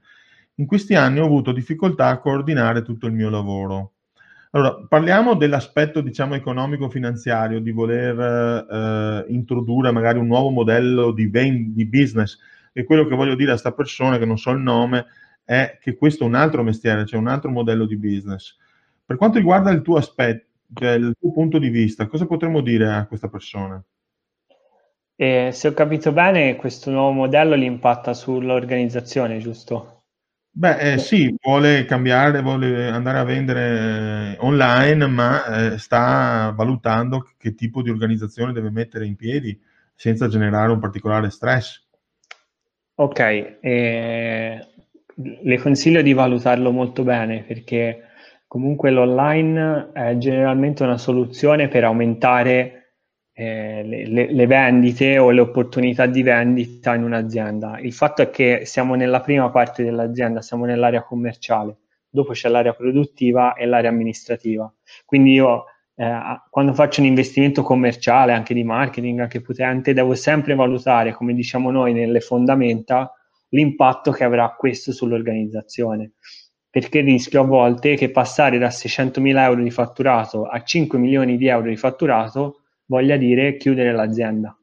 In 0.55 0.67
questi 0.67 0.93
anni 0.93 1.19
ho 1.19 1.25
avuto 1.25 1.51
difficoltà 1.51 2.09
a 2.09 2.19
coordinare 2.19 2.83
tutto 2.83 3.07
il 3.07 3.13
mio 3.13 3.31
lavoro. 3.31 3.93
Allora, 4.51 4.85
parliamo 4.87 5.33
dell'aspetto, 5.33 6.01
diciamo, 6.01 6.35
economico-finanziario, 6.35 7.59
di 7.59 7.71
voler 7.71 8.19
eh, 8.69 9.25
introdurre 9.33 9.91
magari 9.91 10.19
un 10.19 10.27
nuovo 10.27 10.49
modello 10.49 11.11
di, 11.11 11.27
ben, 11.27 11.73
di 11.73 11.87
business. 11.87 12.37
E 12.71 12.83
quello 12.83 13.07
che 13.07 13.15
voglio 13.15 13.33
dire 13.33 13.49
a 13.49 13.53
questa 13.53 13.71
persona, 13.71 14.19
che 14.19 14.25
non 14.25 14.37
so 14.37 14.51
il 14.51 14.59
nome, 14.59 15.05
è 15.43 15.79
che 15.81 15.95
questo 15.95 16.25
è 16.25 16.27
un 16.27 16.35
altro 16.35 16.61
mestiere, 16.61 17.05
cioè 17.05 17.19
un 17.19 17.29
altro 17.29 17.49
modello 17.49 17.85
di 17.85 17.97
business. 17.97 18.59
Per 19.11 19.19
quanto 19.19 19.39
riguarda 19.39 19.71
il 19.71 19.81
tuo 19.81 19.97
aspetto, 19.97 20.45
cioè 20.73 20.91
il 20.91 21.13
tuo 21.19 21.33
punto 21.33 21.59
di 21.59 21.67
vista, 21.67 22.07
cosa 22.07 22.25
potremmo 22.25 22.61
dire 22.61 22.87
a 22.87 23.05
questa 23.07 23.27
persona? 23.27 23.83
Eh, 25.17 25.49
se 25.51 25.67
ho 25.67 25.73
capito 25.73 26.13
bene, 26.13 26.55
questo 26.55 26.91
nuovo 26.91 27.11
modello 27.11 27.55
li 27.55 27.65
impatta 27.65 28.13
sull'organizzazione, 28.13 29.39
giusto? 29.39 30.03
Beh, 30.49 30.93
eh, 30.93 30.97
sì, 30.97 31.35
vuole 31.41 31.83
cambiare, 31.83 32.41
vuole 32.41 32.87
andare 32.87 33.17
a 33.17 33.25
vendere 33.25 34.35
eh, 34.35 34.37
online, 34.39 35.05
ma 35.07 35.73
eh, 35.73 35.77
sta 35.77 36.53
valutando 36.55 37.33
che 37.37 37.53
tipo 37.53 37.81
di 37.81 37.89
organizzazione 37.89 38.53
deve 38.53 38.69
mettere 38.69 39.05
in 39.05 39.17
piedi 39.17 39.61
senza 39.93 40.29
generare 40.29 40.71
un 40.71 40.79
particolare 40.79 41.29
stress. 41.31 41.85
Ok, 42.95 43.19
eh, 43.59 44.67
le 45.15 45.57
consiglio 45.59 46.01
di 46.01 46.13
valutarlo 46.13 46.71
molto 46.71 47.03
bene 47.03 47.43
perché 47.43 48.05
comunque 48.51 48.91
l'online 48.91 49.91
è 49.93 50.17
generalmente 50.17 50.83
una 50.83 50.97
soluzione 50.97 51.69
per 51.69 51.85
aumentare 51.85 52.97
eh, 53.31 53.81
le, 53.81 54.29
le, 54.29 54.45
vendite 54.45 55.17
o 55.19 55.29
le 55.29 55.39
opportunità 55.39 56.05
di 56.05 56.21
vendita 56.21 56.93
in 56.93 57.03
un'azienda. 57.03 57.79
Il 57.79 57.93
fatto 57.93 58.21
è 58.21 58.29
che 58.29 58.63
siamo 58.65 58.95
nella 58.95 59.21
prima 59.21 59.49
parte 59.51 59.85
dell'azienda, 59.85 60.41
siamo 60.41 60.65
nell'area 60.65 61.01
commerciale, 61.01 61.77
dopo 62.09 62.33
c'è 62.33 62.49
l'area 62.49 62.73
produttiva 62.73 63.53
e 63.53 63.65
l'area 63.65 63.89
amministrativa. 63.89 64.69
Quindi 65.05 65.31
io 65.31 65.63
eh, 65.95 66.19
quando 66.49 66.73
faccio 66.73 66.99
un 66.99 67.07
investimento 67.07 67.63
commerciale, 67.63 68.33
anche 68.33 68.53
di 68.53 68.65
marketing, 68.65 69.21
anche 69.21 69.39
potente, 69.39 69.93
devo 69.93 70.13
sempre 70.13 70.55
valutare, 70.55 71.13
come 71.13 71.33
diciamo 71.33 71.71
noi 71.71 71.93
nelle 71.93 72.19
fondamenta, 72.19 73.13
l'impatto 73.51 74.11
che 74.11 74.25
avrà 74.25 74.53
questo 74.57 74.91
sull'organizzazione. 74.91 76.15
Perché 76.71 77.01
rischio 77.01 77.41
a 77.41 77.45
volte 77.45 77.95
che 77.95 78.09
passare 78.09 78.57
da 78.57 78.71
600.000 78.71 79.43
euro 79.43 79.61
di 79.61 79.69
fatturato 79.69 80.45
a 80.47 80.63
5 80.63 80.97
milioni 80.97 81.37
di 81.37 81.47
euro 81.47 81.69
di 81.69 81.77
fatturato 81.77 82.61
voglia 82.85 83.17
dire 83.17 83.57
chiudere 83.57 83.91
l'azienda. 83.91 84.55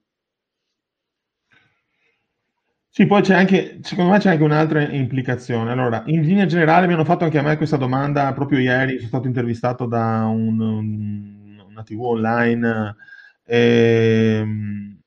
Sì, 2.90 3.07
poi 3.07 3.23
c'è 3.23 3.35
anche, 3.35 3.79
secondo 3.83 4.11
me 4.11 4.18
c'è 4.18 4.31
anche 4.31 4.42
un'altra 4.42 4.83
implicazione. 4.90 5.71
Allora, 5.71 6.03
in 6.07 6.23
linea 6.23 6.47
generale 6.47 6.88
mi 6.88 6.94
hanno 6.94 7.05
fatto 7.05 7.23
anche 7.23 7.38
a 7.38 7.42
me 7.42 7.57
questa 7.57 7.77
domanda 7.77 8.33
proprio 8.33 8.59
ieri, 8.59 8.97
sono 8.97 9.07
stato 9.07 9.29
intervistato 9.29 9.87
da 9.87 10.25
un, 10.25 10.59
un, 10.59 11.64
una 11.68 11.83
TV 11.85 12.01
online. 12.01 12.97
Ehm, 13.44 14.99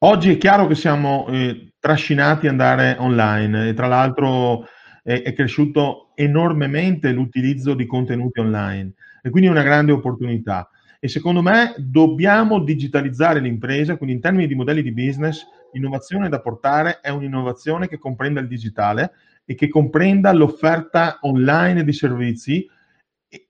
oggi 0.00 0.32
è 0.34 0.36
chiaro 0.36 0.66
che 0.66 0.74
siamo 0.74 1.26
eh, 1.28 1.72
trascinati 1.78 2.46
ad 2.46 2.52
andare 2.52 2.96
online 2.98 3.68
e 3.68 3.72
tra 3.72 3.86
l'altro 3.86 4.66
è, 5.02 5.22
è 5.22 5.32
cresciuto 5.32 6.10
enormemente 6.14 7.12
l'utilizzo 7.12 7.74
di 7.74 7.86
contenuti 7.86 8.40
online 8.40 8.92
e 9.22 9.30
quindi 9.30 9.48
è 9.48 9.52
una 9.52 9.62
grande 9.62 9.92
opportunità. 9.92 10.68
E 10.98 11.08
secondo 11.08 11.40
me 11.40 11.74
dobbiamo 11.78 12.60
digitalizzare 12.60 13.40
l'impresa, 13.40 13.96
quindi 13.96 14.16
in 14.16 14.20
termini 14.20 14.46
di 14.46 14.54
modelli 14.54 14.82
di 14.82 14.92
business 14.92 15.46
L'innovazione 15.72 16.28
da 16.28 16.40
portare 16.40 17.00
è 17.00 17.10
un'innovazione 17.10 17.88
che 17.88 17.98
comprenda 17.98 18.40
il 18.40 18.48
digitale 18.48 19.12
e 19.44 19.54
che 19.54 19.68
comprenda 19.68 20.32
l'offerta 20.32 21.18
online 21.22 21.84
di 21.84 21.92
servizi, 21.92 22.68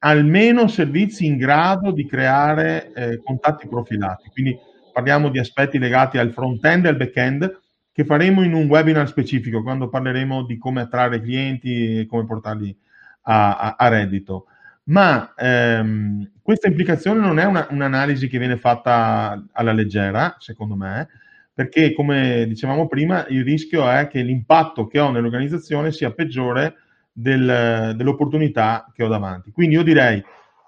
almeno 0.01 0.69
servizi 0.69 1.27
in 1.27 1.37
grado 1.37 1.91
di 1.93 2.07
creare 2.07 2.93
eh, 2.93 3.23
contatti 3.23 3.69
profilati. 3.69 4.29
Quindi 4.31 4.57
parliamo 4.93 5.31
di 5.31 5.39
aspetti 5.39 5.79
legati 5.79 6.19
al 6.19 6.33
front-end 6.33 6.85
e 6.85 6.89
al 6.89 6.97
back-end 6.97 7.60
che 7.93 8.05
faremo 8.05 8.43
in 8.43 8.55
un 8.55 8.67
webinar 8.67 9.09
specifico 9.09 9.63
quando 9.63 9.89
parleremo 9.89 10.45
di 10.45 10.59
come 10.59 10.83
attrarre 10.83 11.21
clienti 11.21 12.01
e 12.01 12.07
come 12.07 12.25
portarli 12.25 12.77
a, 13.23 13.57
a, 13.57 13.75
a 13.79 13.89
reddito. 13.89 14.47
Ma 14.85 15.35
ehm, 15.37 16.31
questa 16.43 16.69
implicazione 16.69 17.21
non 17.21 17.39
è 17.39 17.45
una, 17.45 17.67
un'analisi 17.71 18.29
che 18.29 18.39
viene 18.39 18.57
fatta 18.57 19.45
alla 19.53 19.73
leggera, 19.73 20.37
secondo 20.39 20.75
me, 20.75 21.09
perché 21.53 21.93
come 21.93 22.47
dicevamo 22.49 22.89
prima 22.89 23.27
il 23.29 23.45
rischio 23.45 23.89
è 23.89 24.09
che 24.09 24.23
l'impatto 24.23 24.87
che 24.87 24.99
ho 24.99 25.11
nell'organizzazione 25.11 25.93
sia 25.93 26.13
peggiore 26.13 26.75
del, 27.13 27.93
dell'opportunità 27.97 28.91
che 28.95 29.03
ho 29.05 29.09
davanti. 29.09 29.51
Quindi 29.53 29.75
io 29.75 29.83
direi 29.83 30.23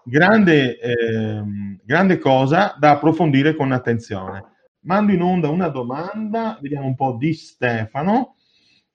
grande, 0.04 0.78
eh, 0.78 1.42
grande 1.84 2.18
cosa 2.18 2.76
da 2.78 2.90
approfondire 2.90 3.54
con 3.54 3.72
attenzione. 3.72 4.44
Mando 4.84 5.12
in 5.12 5.22
onda 5.22 5.48
una 5.48 5.68
domanda, 5.68 6.58
vediamo 6.60 6.86
un 6.86 6.96
po' 6.96 7.16
di 7.16 7.32
Stefano. 7.34 8.34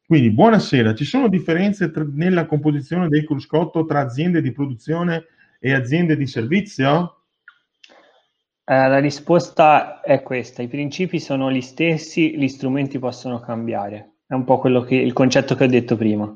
Quindi, 0.06 0.32
buonasera, 0.32 0.94
ci 0.94 1.06
sono 1.06 1.30
differenze 1.30 1.92
tra, 1.92 2.06
nella 2.10 2.46
composizione 2.46 3.08
del 3.08 3.26
cruscotto 3.26 3.86
tra 3.86 4.02
aziende 4.02 4.42
di 4.42 4.52
produzione 4.52 5.26
e 5.60 5.74
aziende 5.74 6.18
di 6.18 6.28
servizio? 6.28 7.24
Eh, 8.66 8.88
la 8.88 9.00
risposta 9.00 10.02
è 10.02 10.24
questa, 10.24 10.62
i 10.62 10.68
principi 10.68 11.20
sono 11.20 11.50
gli 11.50 11.62
stessi, 11.62 12.38
gli 12.38 12.50
strumenti 12.50 13.00
possono 13.00 13.40
cambiare. 13.40 14.16
È 14.28 14.34
un 14.34 14.44
po' 14.44 14.60
quello 14.60 14.82
che, 14.82 14.96
il 14.96 15.14
concetto 15.14 15.56
che 15.56 15.64
ho 15.64 15.68
detto 15.68 15.96
prima. 15.96 16.30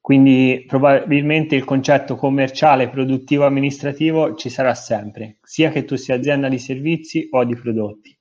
Quindi 0.00 0.64
probabilmente 0.68 1.56
il 1.56 1.64
concetto 1.64 2.14
commerciale, 2.14 2.88
produttivo, 2.88 3.44
amministrativo 3.44 4.36
ci 4.36 4.48
sarà 4.50 4.74
sempre, 4.74 5.38
sia 5.42 5.70
che 5.70 5.84
tu 5.84 5.96
sia 5.96 6.14
azienda 6.14 6.48
di 6.48 6.58
servizi 6.58 7.26
o 7.30 7.44
di 7.44 7.56
prodotti. 7.56 8.16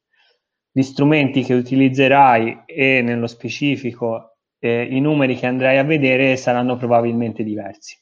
Gli 0.74 0.84
strumenti 0.84 1.44
che 1.44 1.54
utilizzerai 1.54 2.64
e 2.66 3.02
nello 3.02 3.28
specifico 3.28 4.38
eh, 4.58 4.84
i 4.84 5.02
numeri 5.02 5.36
che 5.36 5.46
andrai 5.46 5.78
a 5.78 5.84
vedere 5.84 6.38
saranno 6.38 6.78
probabilmente 6.78 7.44
diversi. 7.44 8.00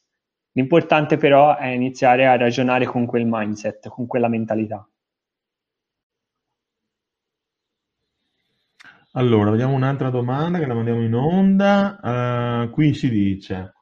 L'importante 0.52 1.16
però 1.16 1.56
è 1.56 1.66
iniziare 1.66 2.26
a 2.26 2.36
ragionare 2.36 2.84
con 2.84 3.06
quel 3.06 3.26
mindset, 3.26 3.88
con 3.88 4.06
quella 4.06 4.28
mentalità. 4.28 4.88
Allora, 9.14 9.50
vediamo 9.50 9.74
un'altra 9.74 10.10
domanda 10.10 10.60
che 10.60 10.66
la 10.66 10.74
mandiamo 10.74 11.02
in 11.02 11.14
onda. 11.14 11.98
Uh, 12.64 12.70
qui 12.70 12.94
si 12.94 13.10
dice: 13.10 13.74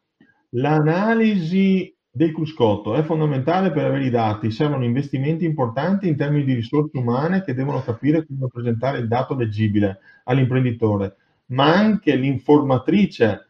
l'analisi 0.50 1.94
del 2.18 2.32
cruscotto 2.32 2.96
è 2.96 3.02
fondamentale 3.02 3.70
per 3.70 3.84
avere 3.84 4.04
i 4.04 4.10
dati, 4.10 4.50
servono 4.50 4.84
investimenti 4.84 5.44
importanti 5.44 6.08
in 6.08 6.16
termini 6.16 6.44
di 6.44 6.54
risorse 6.54 6.98
umane 6.98 7.44
che 7.44 7.54
devono 7.54 7.80
capire 7.80 8.26
come 8.26 8.48
presentare 8.52 8.98
il 8.98 9.06
dato 9.06 9.36
leggibile 9.36 10.00
all'imprenditore, 10.24 11.14
ma 11.46 11.72
anche 11.72 12.16
l'informatrice 12.16 13.46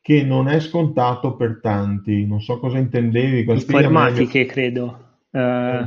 che 0.00 0.24
non 0.24 0.48
è 0.48 0.58
scontato 0.58 1.36
per 1.36 1.60
tanti. 1.60 2.26
Non 2.26 2.40
so 2.40 2.58
cosa 2.58 2.78
intendevi. 2.78 3.44
Informatiche, 3.52 4.46
credo. 4.46 5.18
Uh, 5.30 5.86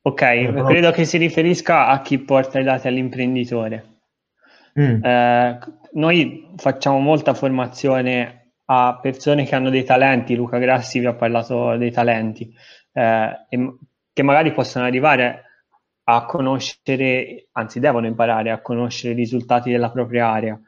Ok, 0.00 0.22
eh, 0.22 0.50
però... 0.52 0.66
credo 0.66 0.90
che 0.90 1.04
si 1.04 1.18
riferisca 1.18 1.88
a 1.88 2.00
chi 2.00 2.18
porta 2.18 2.58
i 2.58 2.64
dati 2.64 2.88
all'imprenditore. 2.88 3.84
Mm. 4.80 5.04
Eh, 5.04 5.58
noi 5.92 6.48
facciamo 6.56 6.98
molta 6.98 7.34
formazione 7.34 8.47
a 8.70 8.98
persone 9.00 9.44
che 9.44 9.54
hanno 9.54 9.70
dei 9.70 9.84
talenti, 9.84 10.34
Luca 10.34 10.58
Grassi 10.58 10.98
vi 10.98 11.06
ha 11.06 11.14
parlato 11.14 11.76
dei 11.76 11.90
talenti, 11.90 12.52
eh, 12.92 13.46
che 14.12 14.22
magari 14.22 14.52
possono 14.52 14.84
arrivare 14.84 15.44
a 16.04 16.24
conoscere, 16.24 17.48
anzi 17.52 17.80
devono 17.80 18.06
imparare 18.06 18.50
a 18.50 18.60
conoscere 18.60 19.12
i 19.12 19.16
risultati 19.16 19.70
della 19.70 19.90
propria 19.90 20.28
area. 20.28 20.60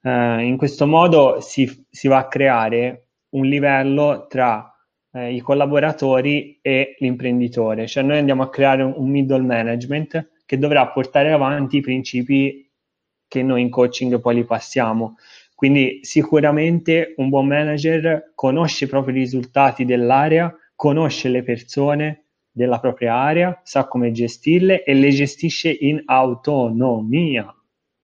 Eh, 0.00 0.42
in 0.42 0.56
questo 0.56 0.86
modo 0.86 1.40
si, 1.40 1.86
si 1.90 2.06
va 2.06 2.18
a 2.18 2.28
creare 2.28 3.08
un 3.30 3.46
livello 3.46 4.26
tra 4.28 4.72
eh, 5.12 5.34
i 5.34 5.40
collaboratori 5.40 6.58
e 6.62 6.96
l'imprenditore. 6.98 7.86
Cioè 7.86 8.04
noi 8.04 8.18
andiamo 8.18 8.42
a 8.44 8.50
creare 8.50 8.82
un, 8.82 8.94
un 8.96 9.10
middle 9.10 9.42
management 9.42 10.30
che 10.46 10.58
dovrà 10.58 10.86
portare 10.88 11.32
avanti 11.32 11.78
i 11.78 11.82
principi 11.82 12.70
che 13.26 13.42
noi 13.42 13.62
in 13.62 13.70
coaching 13.70 14.20
poi 14.20 14.36
li 14.36 14.44
passiamo. 14.44 15.16
Quindi 15.58 15.98
sicuramente 16.02 17.14
un 17.16 17.30
buon 17.30 17.48
manager 17.48 18.30
conosce 18.36 18.84
i 18.84 18.86
propri 18.86 19.12
risultati 19.12 19.84
dell'area, 19.84 20.54
conosce 20.76 21.28
le 21.28 21.42
persone 21.42 22.26
della 22.48 22.78
propria 22.78 23.16
area, 23.16 23.60
sa 23.64 23.88
come 23.88 24.12
gestirle 24.12 24.84
e 24.84 24.94
le 24.94 25.08
gestisce 25.08 25.68
in 25.68 26.00
autonomia. 26.06 27.52